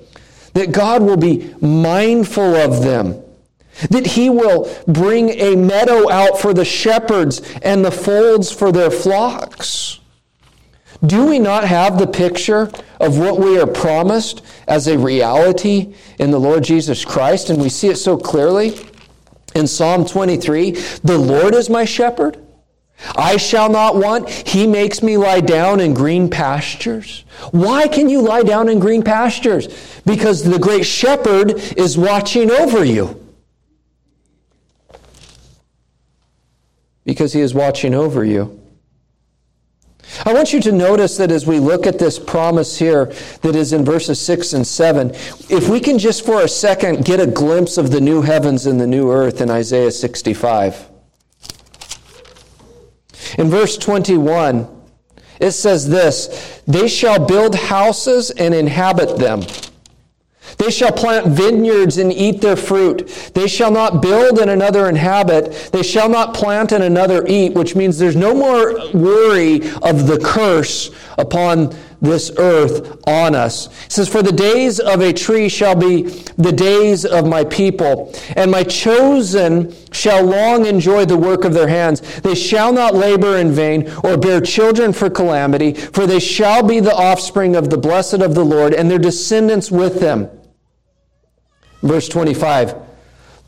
[0.55, 3.23] that God will be mindful of them,
[3.91, 8.91] that He will bring a meadow out for the shepherds and the folds for their
[8.91, 10.01] flocks.
[11.05, 12.71] Do we not have the picture
[13.01, 17.51] of what we are promised as a reality in the Lord Jesus Christ?
[17.51, 18.79] And we see it so clearly
[19.55, 20.73] in Psalm 23
[21.05, 22.45] The Lord is my shepherd.
[23.15, 24.29] I shall not want.
[24.29, 27.25] He makes me lie down in green pastures.
[27.53, 29.69] Why can you lie down in green pastures?
[30.05, 33.28] Because the great shepherd is watching over you.
[37.09, 38.63] Because he is watching over you.
[40.27, 43.07] I want you to notice that as we look at this promise here
[43.41, 45.13] that is in verses 6 and 7,
[45.49, 48.79] if we can just for a second get a glimpse of the new heavens and
[48.79, 50.87] the new earth in Isaiah 65.
[53.39, 54.69] In verse 21,
[55.41, 59.45] it says this They shall build houses and inhabit them.
[60.57, 63.31] They shall plant vineyards and eat their fruit.
[63.35, 65.71] They shall not build and another inhabit.
[65.73, 70.21] They shall not plant and another eat, which means there's no more worry of the
[70.23, 73.67] curse upon this earth on us.
[73.87, 76.03] It says, For the days of a tree shall be
[76.37, 81.69] the days of my people, and my chosen shall long enjoy the work of their
[81.69, 82.01] hands.
[82.21, 86.81] They shall not labor in vain or bear children for calamity, for they shall be
[86.81, 90.31] the offspring of the blessed of the Lord, and their descendants with them.
[91.83, 92.75] Verse 25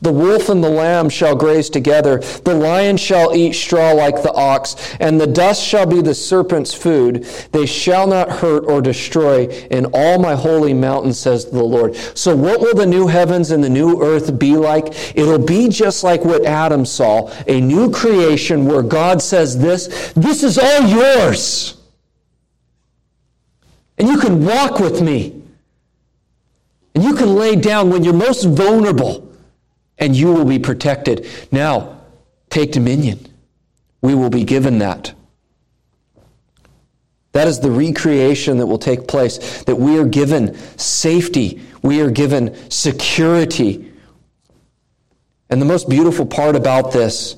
[0.01, 4.31] The wolf and the lamb shall graze together, the lion shall eat straw like the
[4.33, 7.23] ox, and the dust shall be the serpent's food.
[7.51, 11.95] They shall not hurt or destroy in all my holy mountain, says the Lord.
[11.95, 15.15] So, what will the new heavens and the new earth be like?
[15.15, 20.43] It'll be just like what Adam saw a new creation where God says, This, this
[20.43, 21.77] is all yours.
[23.97, 25.40] And you can walk with me.
[26.93, 29.33] And you can lay down when you're most vulnerable,
[29.97, 31.27] and you will be protected.
[31.51, 32.01] Now,
[32.49, 33.27] take dominion.
[34.01, 35.13] We will be given that.
[37.33, 42.11] That is the recreation that will take place, that we are given safety, we are
[42.11, 43.91] given security.
[45.49, 47.37] And the most beautiful part about this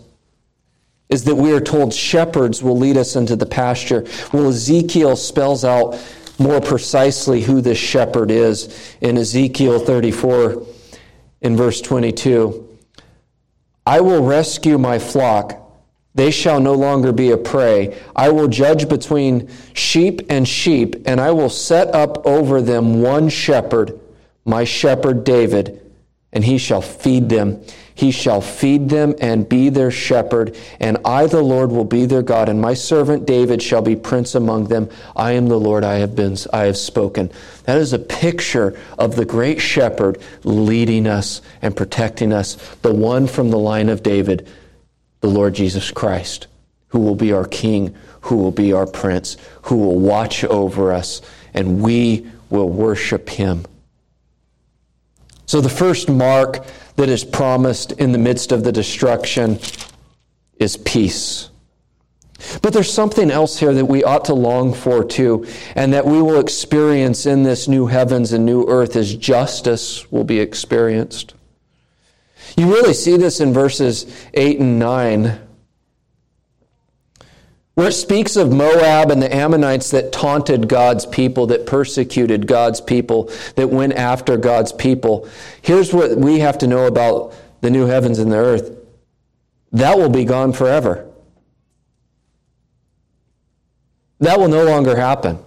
[1.09, 4.05] is that we are told shepherds will lead us into the pasture.
[4.31, 5.99] Well, Ezekiel spells out
[6.39, 10.65] more precisely who this shepherd is in Ezekiel 34
[11.41, 12.67] in verse 22.
[13.85, 15.59] I will rescue my flock.
[16.15, 17.99] They shall no longer be a prey.
[18.15, 23.29] I will judge between sheep and sheep, and I will set up over them one
[23.29, 23.99] shepherd,
[24.45, 25.81] my shepherd David,
[26.31, 27.63] and he shall feed them.
[27.95, 32.23] He shall feed them and be their shepherd, and I, the Lord, will be their
[32.23, 34.89] God, and my servant David shall be prince among them.
[35.15, 37.31] I am the Lord, I have been, I have spoken.
[37.65, 43.27] That is a picture of the great shepherd leading us and protecting us, the one
[43.27, 44.47] from the line of David,
[45.21, 46.47] the Lord Jesus Christ,
[46.87, 51.21] who will be our king, who will be our prince, who will watch over us,
[51.53, 53.65] and we will worship him.
[55.45, 56.65] So the first mark
[56.95, 59.59] that is promised in the midst of the destruction
[60.57, 61.49] is peace.
[62.61, 66.21] But there's something else here that we ought to long for too, and that we
[66.21, 71.33] will experience in this new heavens and new earth as justice will be experienced.
[72.57, 75.39] You really see this in verses 8 and 9
[77.75, 82.79] where it speaks of Moab and the Ammonites that taunted God's people, that persecuted God's
[82.79, 85.27] people, that went after God's people.
[85.61, 88.77] Here's what we have to know about the new heavens and the earth
[89.73, 91.09] that will be gone forever.
[94.19, 95.39] That will no longer happen.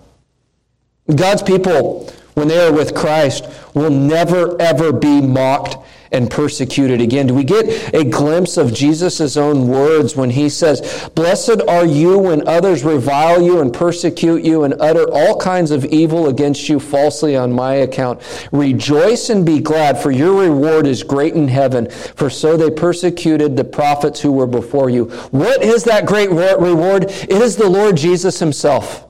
[1.14, 5.76] God's people, when they are with Christ, will never, ever be mocked
[6.12, 7.26] and persecuted again.
[7.26, 12.18] Do we get a glimpse of Jesus' own words when he says, Blessed are you
[12.18, 16.80] when others revile you and persecute you and utter all kinds of evil against you
[16.80, 18.20] falsely on my account?
[18.52, 23.57] Rejoice and be glad, for your reward is great in heaven, for so they persecuted
[23.57, 25.07] the prophets who were before you.
[25.30, 27.04] What is that great reward?
[27.04, 29.05] It is the Lord Jesus himself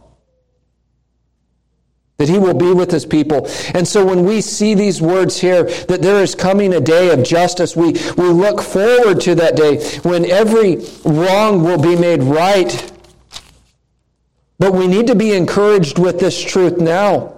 [2.19, 3.49] that he will be with his people.
[3.75, 7.25] And so when we see these words here, that there is coming a day of
[7.25, 12.93] justice, we, we look forward to that day when every wrong will be made right.
[14.59, 17.36] But we need to be encouraged with this truth now.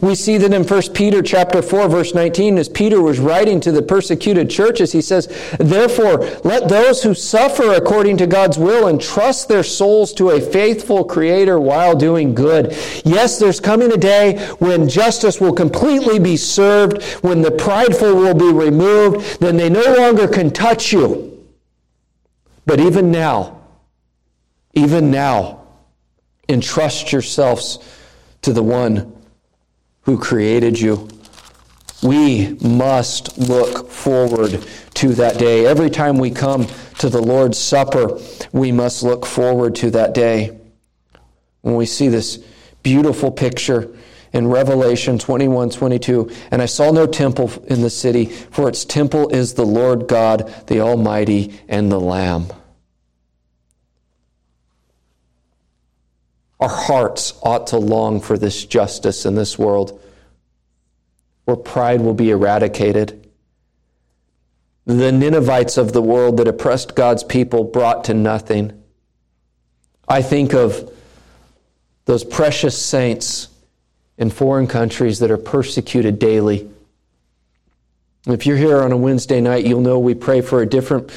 [0.00, 3.72] We see that in 1 Peter chapter 4 verse 19 as Peter was writing to
[3.72, 5.26] the persecuted churches he says
[5.58, 11.04] therefore let those who suffer according to God's will entrust their souls to a faithful
[11.04, 12.76] creator while doing good.
[13.04, 18.34] Yes, there's coming a day when justice will completely be served, when the prideful will
[18.34, 21.44] be removed, then they no longer can touch you.
[22.64, 23.60] But even now,
[24.74, 25.62] even now,
[26.48, 27.78] entrust yourselves
[28.42, 29.12] to the one
[30.04, 31.08] who created you.
[32.02, 35.66] We must look forward to that day.
[35.66, 36.66] Every time we come
[36.98, 38.20] to the Lord's Supper,
[38.52, 40.58] we must look forward to that day.
[41.62, 42.44] When we see this
[42.82, 43.96] beautiful picture
[44.34, 49.30] in Revelation 21 22, and I saw no temple in the city, for its temple
[49.30, 52.48] is the Lord God, the Almighty, and the Lamb.
[56.64, 60.00] Our hearts ought to long for this justice in this world
[61.44, 63.28] where pride will be eradicated.
[64.86, 68.82] The Ninevites of the world that oppressed God's people brought to nothing.
[70.08, 70.90] I think of
[72.06, 73.48] those precious saints
[74.16, 76.66] in foreign countries that are persecuted daily.
[78.26, 81.10] If you're here on a Wednesday night, you'll know we pray for a different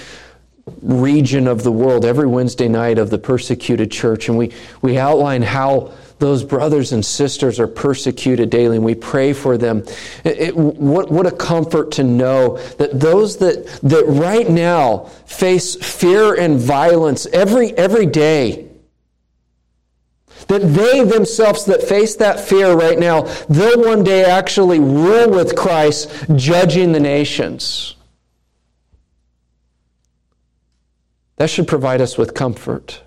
[0.82, 4.52] region of the world every Wednesday night of the persecuted church, and we,
[4.82, 9.84] we outline how those brothers and sisters are persecuted daily, and we pray for them.
[10.24, 15.76] It, it, what, what a comfort to know that those that, that right now face
[15.76, 18.68] fear and violence every, every day,
[20.48, 25.56] that they themselves that face that fear right now, they'll one day actually rule with
[25.56, 27.97] Christ, judging the nations.
[31.38, 33.02] That should provide us with comfort.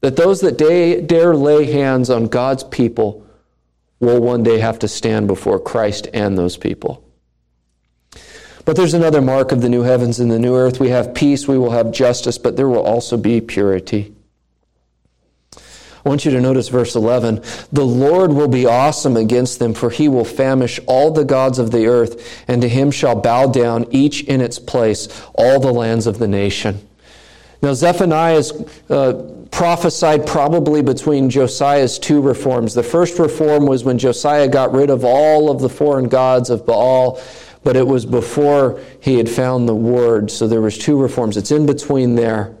[0.00, 3.24] That those that dare lay hands on God's people
[4.00, 7.04] will one day have to stand before Christ and those people.
[8.64, 10.80] But there's another mark of the new heavens and the new earth.
[10.80, 14.14] We have peace, we will have justice, but there will also be purity.
[16.04, 17.42] I want you to notice verse 11.
[17.70, 21.70] The Lord will be awesome against them, for he will famish all the gods of
[21.70, 26.08] the earth, and to him shall bow down, each in its place, all the lands
[26.08, 26.88] of the nation.
[27.62, 28.42] Now, Zephaniah
[28.90, 29.12] uh,
[29.52, 32.74] prophesied probably between Josiah's two reforms.
[32.74, 36.66] The first reform was when Josiah got rid of all of the foreign gods of
[36.66, 37.22] Baal,
[37.62, 40.28] but it was before he had found the word.
[40.28, 41.36] So there was two reforms.
[41.36, 42.56] It's in between there.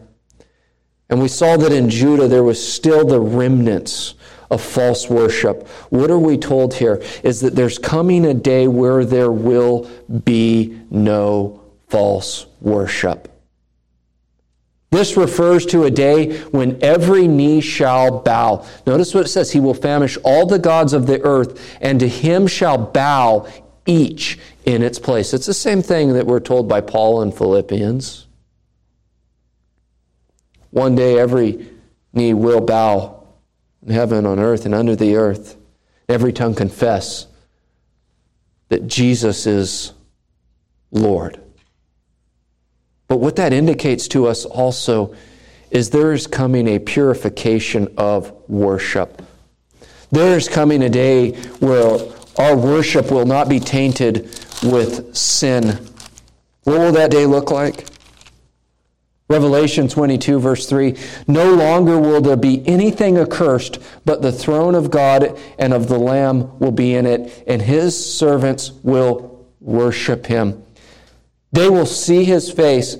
[1.10, 4.14] And we saw that in Judah there was still the remnants
[4.52, 5.66] of false worship.
[5.90, 7.02] What are we told here?
[7.24, 9.90] Is that there's coming a day where there will
[10.24, 13.31] be no false worship.
[14.92, 18.66] This refers to a day when every knee shall bow.
[18.86, 22.06] Notice what it says He will famish all the gods of the earth, and to
[22.06, 23.48] him shall bow
[23.86, 25.32] each in its place.
[25.32, 28.26] It's the same thing that we're told by Paul in Philippians.
[30.70, 31.68] One day every
[32.12, 33.24] knee will bow
[33.86, 35.56] in heaven, on earth, and under the earth.
[36.06, 37.28] Every tongue confess
[38.68, 39.94] that Jesus is
[40.90, 41.41] Lord.
[43.12, 45.14] But what that indicates to us also
[45.70, 49.20] is there is coming a purification of worship.
[50.10, 51.98] There is coming a day where
[52.38, 54.30] our worship will not be tainted
[54.62, 55.86] with sin.
[56.64, 57.86] What will that day look like?
[59.28, 60.96] Revelation 22, verse 3
[61.28, 65.98] No longer will there be anything accursed, but the throne of God and of the
[65.98, 70.64] Lamb will be in it, and his servants will worship him.
[71.52, 72.96] They will see his face,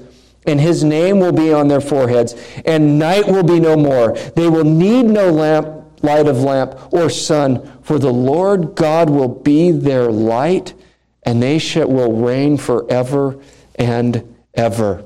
[0.47, 2.35] and his name will be on their foreheads,
[2.65, 4.13] and night will be no more.
[4.13, 9.29] They will need no lamp, light of lamp or sun, for the Lord God will
[9.29, 10.75] be their light,
[11.23, 13.41] and they shall, will reign forever
[13.77, 15.05] and ever.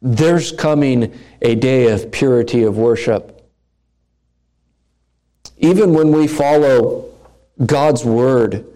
[0.00, 3.32] There's coming a day of purity of worship.
[5.58, 7.10] Even when we follow
[7.64, 8.66] God's word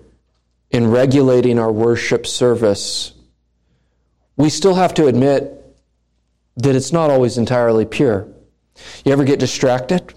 [0.71, 3.13] in regulating our worship service,
[4.41, 5.57] we still have to admit
[6.57, 8.29] that it's not always entirely pure.
[9.05, 10.15] You ever get distracted?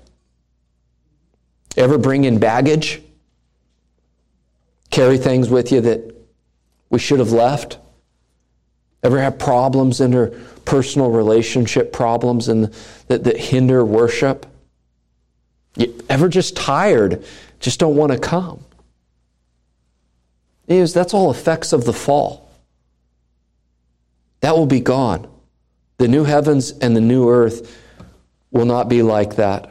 [1.75, 3.01] Ever bring in baggage?
[4.91, 6.15] Carry things with you that
[6.89, 7.79] we should have left?
[9.03, 10.13] Ever have problems in
[10.63, 12.73] personal relationship problems and
[13.07, 14.45] that, that hinder worship?
[15.75, 17.25] You ever just tired,
[17.59, 18.63] just don't want to come?
[20.67, 22.42] Is that's all effects of the fall.
[24.43, 25.25] That will be gone.
[25.99, 27.81] The new heavens and the new earth
[28.51, 29.69] will not be like that.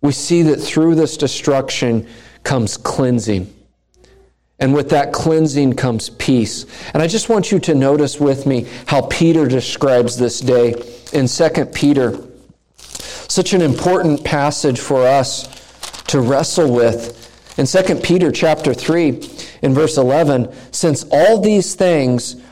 [0.00, 2.08] we see that through this destruction
[2.44, 3.54] comes cleansing.
[4.58, 6.64] And with that cleansing comes peace.
[6.94, 10.72] And I just want you to notice with me how Peter describes this day
[11.12, 12.18] in 2 Peter.
[12.78, 15.46] Such an important passage for us
[16.04, 17.16] to wrestle with.
[17.58, 19.08] In 2 Peter chapter 3,
[19.60, 22.36] in verse 11, since all these things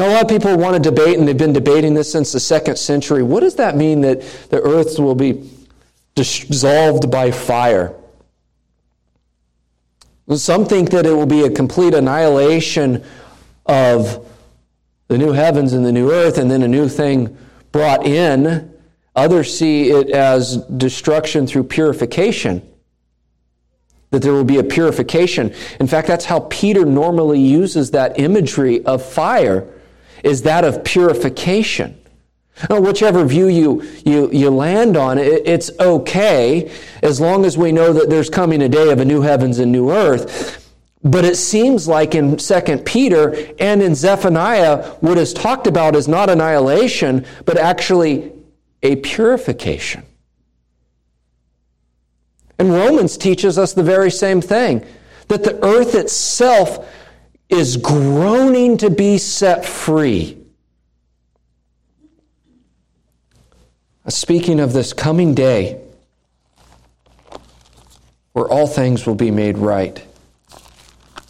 [0.00, 2.40] Now, a lot of people want to debate, and they've been debating this since the
[2.40, 3.22] second century.
[3.22, 5.46] What does that mean that the earth will be
[6.14, 7.94] dissolved by fire.
[10.34, 13.04] Some think that it will be a complete annihilation
[13.66, 14.26] of
[15.08, 17.36] the new heavens and the new earth, and then a new thing
[17.72, 18.72] brought in.
[19.16, 22.62] Others see it as destruction through purification.
[24.10, 25.52] That there will be a purification.
[25.78, 29.66] In fact, that's how Peter normally uses that imagery of fire,
[30.24, 31.96] is that of purification.
[32.68, 36.70] Now, whichever view you, you, you land on, it, it's okay
[37.02, 39.72] as long as we know that there's coming a day of a new heavens and
[39.72, 40.56] new earth.
[41.02, 46.06] But it seems like in 2 Peter and in Zephaniah, what is talked about is
[46.06, 48.32] not annihilation, but actually
[48.82, 50.02] a purification.
[52.58, 54.84] And Romans teaches us the very same thing
[55.28, 56.86] that the earth itself
[57.50, 60.38] is groaning to be set free.
[64.06, 65.80] Uh, speaking of this coming day
[68.32, 70.02] where all things will be made right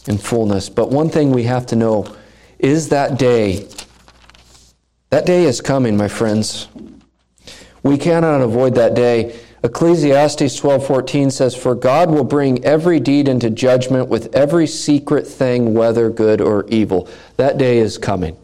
[0.07, 0.69] in fullness.
[0.69, 2.15] But one thing we have to know
[2.59, 3.67] is that day.
[5.09, 6.67] That day is coming, my friends.
[7.83, 9.37] We cannot avoid that day.
[9.63, 15.75] Ecclesiastes 12:14 says for God will bring every deed into judgment with every secret thing
[15.75, 17.07] whether good or evil.
[17.37, 18.37] That day is coming.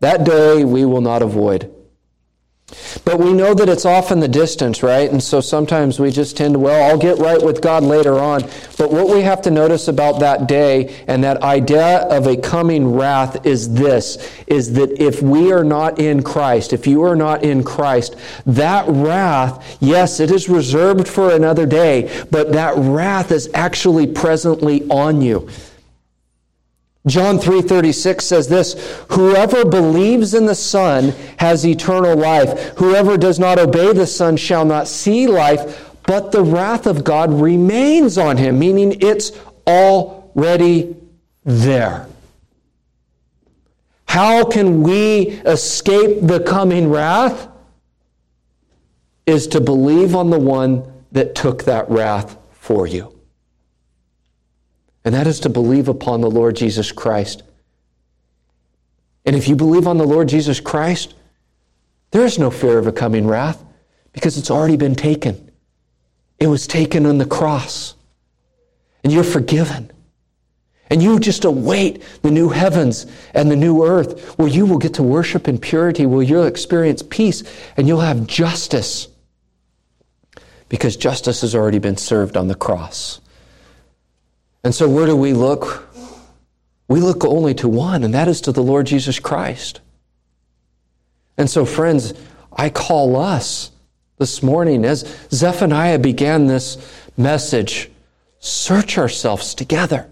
[0.00, 1.71] That day we will not avoid.
[3.04, 5.10] But we know that it's off in the distance, right?
[5.10, 8.42] And so sometimes we just tend to, well, I'll get right with God later on.
[8.78, 12.94] But what we have to notice about that day and that idea of a coming
[12.94, 17.42] wrath is this, is that if we are not in Christ, if you are not
[17.42, 18.16] in Christ,
[18.46, 24.88] that wrath, yes, it is reserved for another day, but that wrath is actually presently
[24.88, 25.48] on you.
[27.06, 28.74] John 3:36 says this,
[29.08, 32.74] whoever believes in the Son has eternal life.
[32.76, 37.32] Whoever does not obey the Son shall not see life, but the wrath of God
[37.32, 39.32] remains on him, meaning it's
[39.66, 40.94] already
[41.44, 42.06] there.
[44.06, 47.48] How can we escape the coming wrath?
[49.26, 53.11] Is to believe on the one that took that wrath for you
[55.04, 57.42] and that is to believe upon the Lord Jesus Christ.
[59.24, 61.14] And if you believe on the Lord Jesus Christ,
[62.10, 63.64] there is no fear of a coming wrath
[64.12, 65.50] because it's already been taken.
[66.38, 67.94] It was taken on the cross.
[69.04, 69.90] And you're forgiven.
[70.90, 74.94] And you just await the new heavens and the new earth where you will get
[74.94, 77.42] to worship in purity, where you'll experience peace
[77.76, 79.08] and you'll have justice.
[80.68, 83.20] Because justice has already been served on the cross.
[84.64, 85.88] And so, where do we look?
[86.88, 89.80] We look only to one, and that is to the Lord Jesus Christ.
[91.36, 92.14] And so, friends,
[92.52, 93.70] I call us
[94.18, 95.00] this morning as
[95.30, 96.76] Zephaniah began this
[97.16, 97.90] message
[98.38, 100.08] search ourselves together,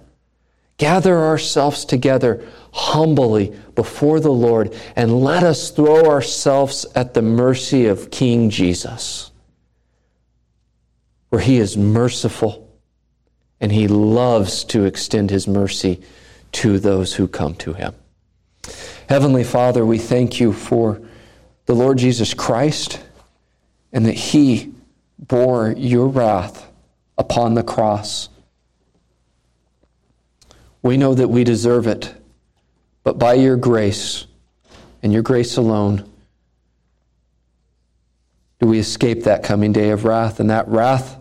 [0.79, 7.87] gather ourselves together humbly before the Lord, and let us throw ourselves at the mercy
[7.87, 9.31] of King Jesus,
[11.29, 12.70] where he is merciful
[13.61, 16.01] and he loves to extend his mercy
[16.53, 17.95] to those who come to him.
[19.09, 21.01] Heavenly Father, we thank you for
[21.67, 23.01] the Lord Jesus Christ
[23.93, 24.73] and that he
[25.19, 26.71] bore your wrath
[27.19, 28.29] upon the cross.
[30.83, 32.15] We know that we deserve it,
[33.05, 34.27] but by your grace
[35.03, 36.11] and your grace alone,
[38.61, 40.39] do we escape that coming day of wrath.
[40.39, 41.17] And that wrath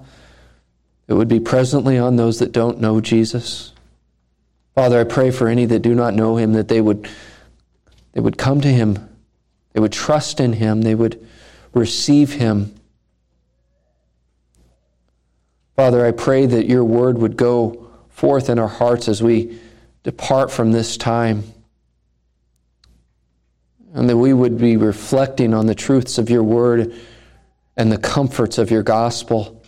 [1.09, 3.73] it would be presently on those that don't know Jesus.
[4.75, 7.09] Father, I pray for any that do not know him that they would
[8.13, 9.09] they would come to him.
[9.73, 10.83] They would trust in him.
[10.83, 11.27] They would
[11.73, 12.75] receive him.
[15.75, 19.59] Father, I pray that your word would go forth in our hearts as we
[20.03, 21.43] depart from this time.
[23.93, 26.93] And that we would be reflecting on the truths of your word
[27.77, 29.58] and the comforts of your gospel.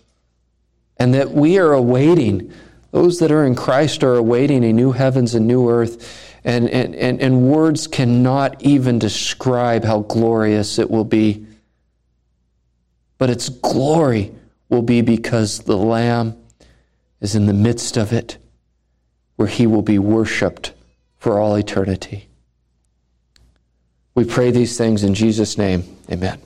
[1.02, 2.54] And that we are awaiting,
[2.91, 6.38] those that are in Christ are awaiting a new heavens and new earth.
[6.43, 11.47] And, and, and, and words cannot even describe how glorious it will be.
[13.18, 14.32] But its glory
[14.70, 16.38] will be because the Lamb
[17.20, 18.38] is in the midst of it,
[19.38, 20.72] where he will be worshiped
[21.18, 22.28] for all eternity.
[24.14, 25.84] We pray these things in Jesus' name.
[26.12, 26.39] Amen.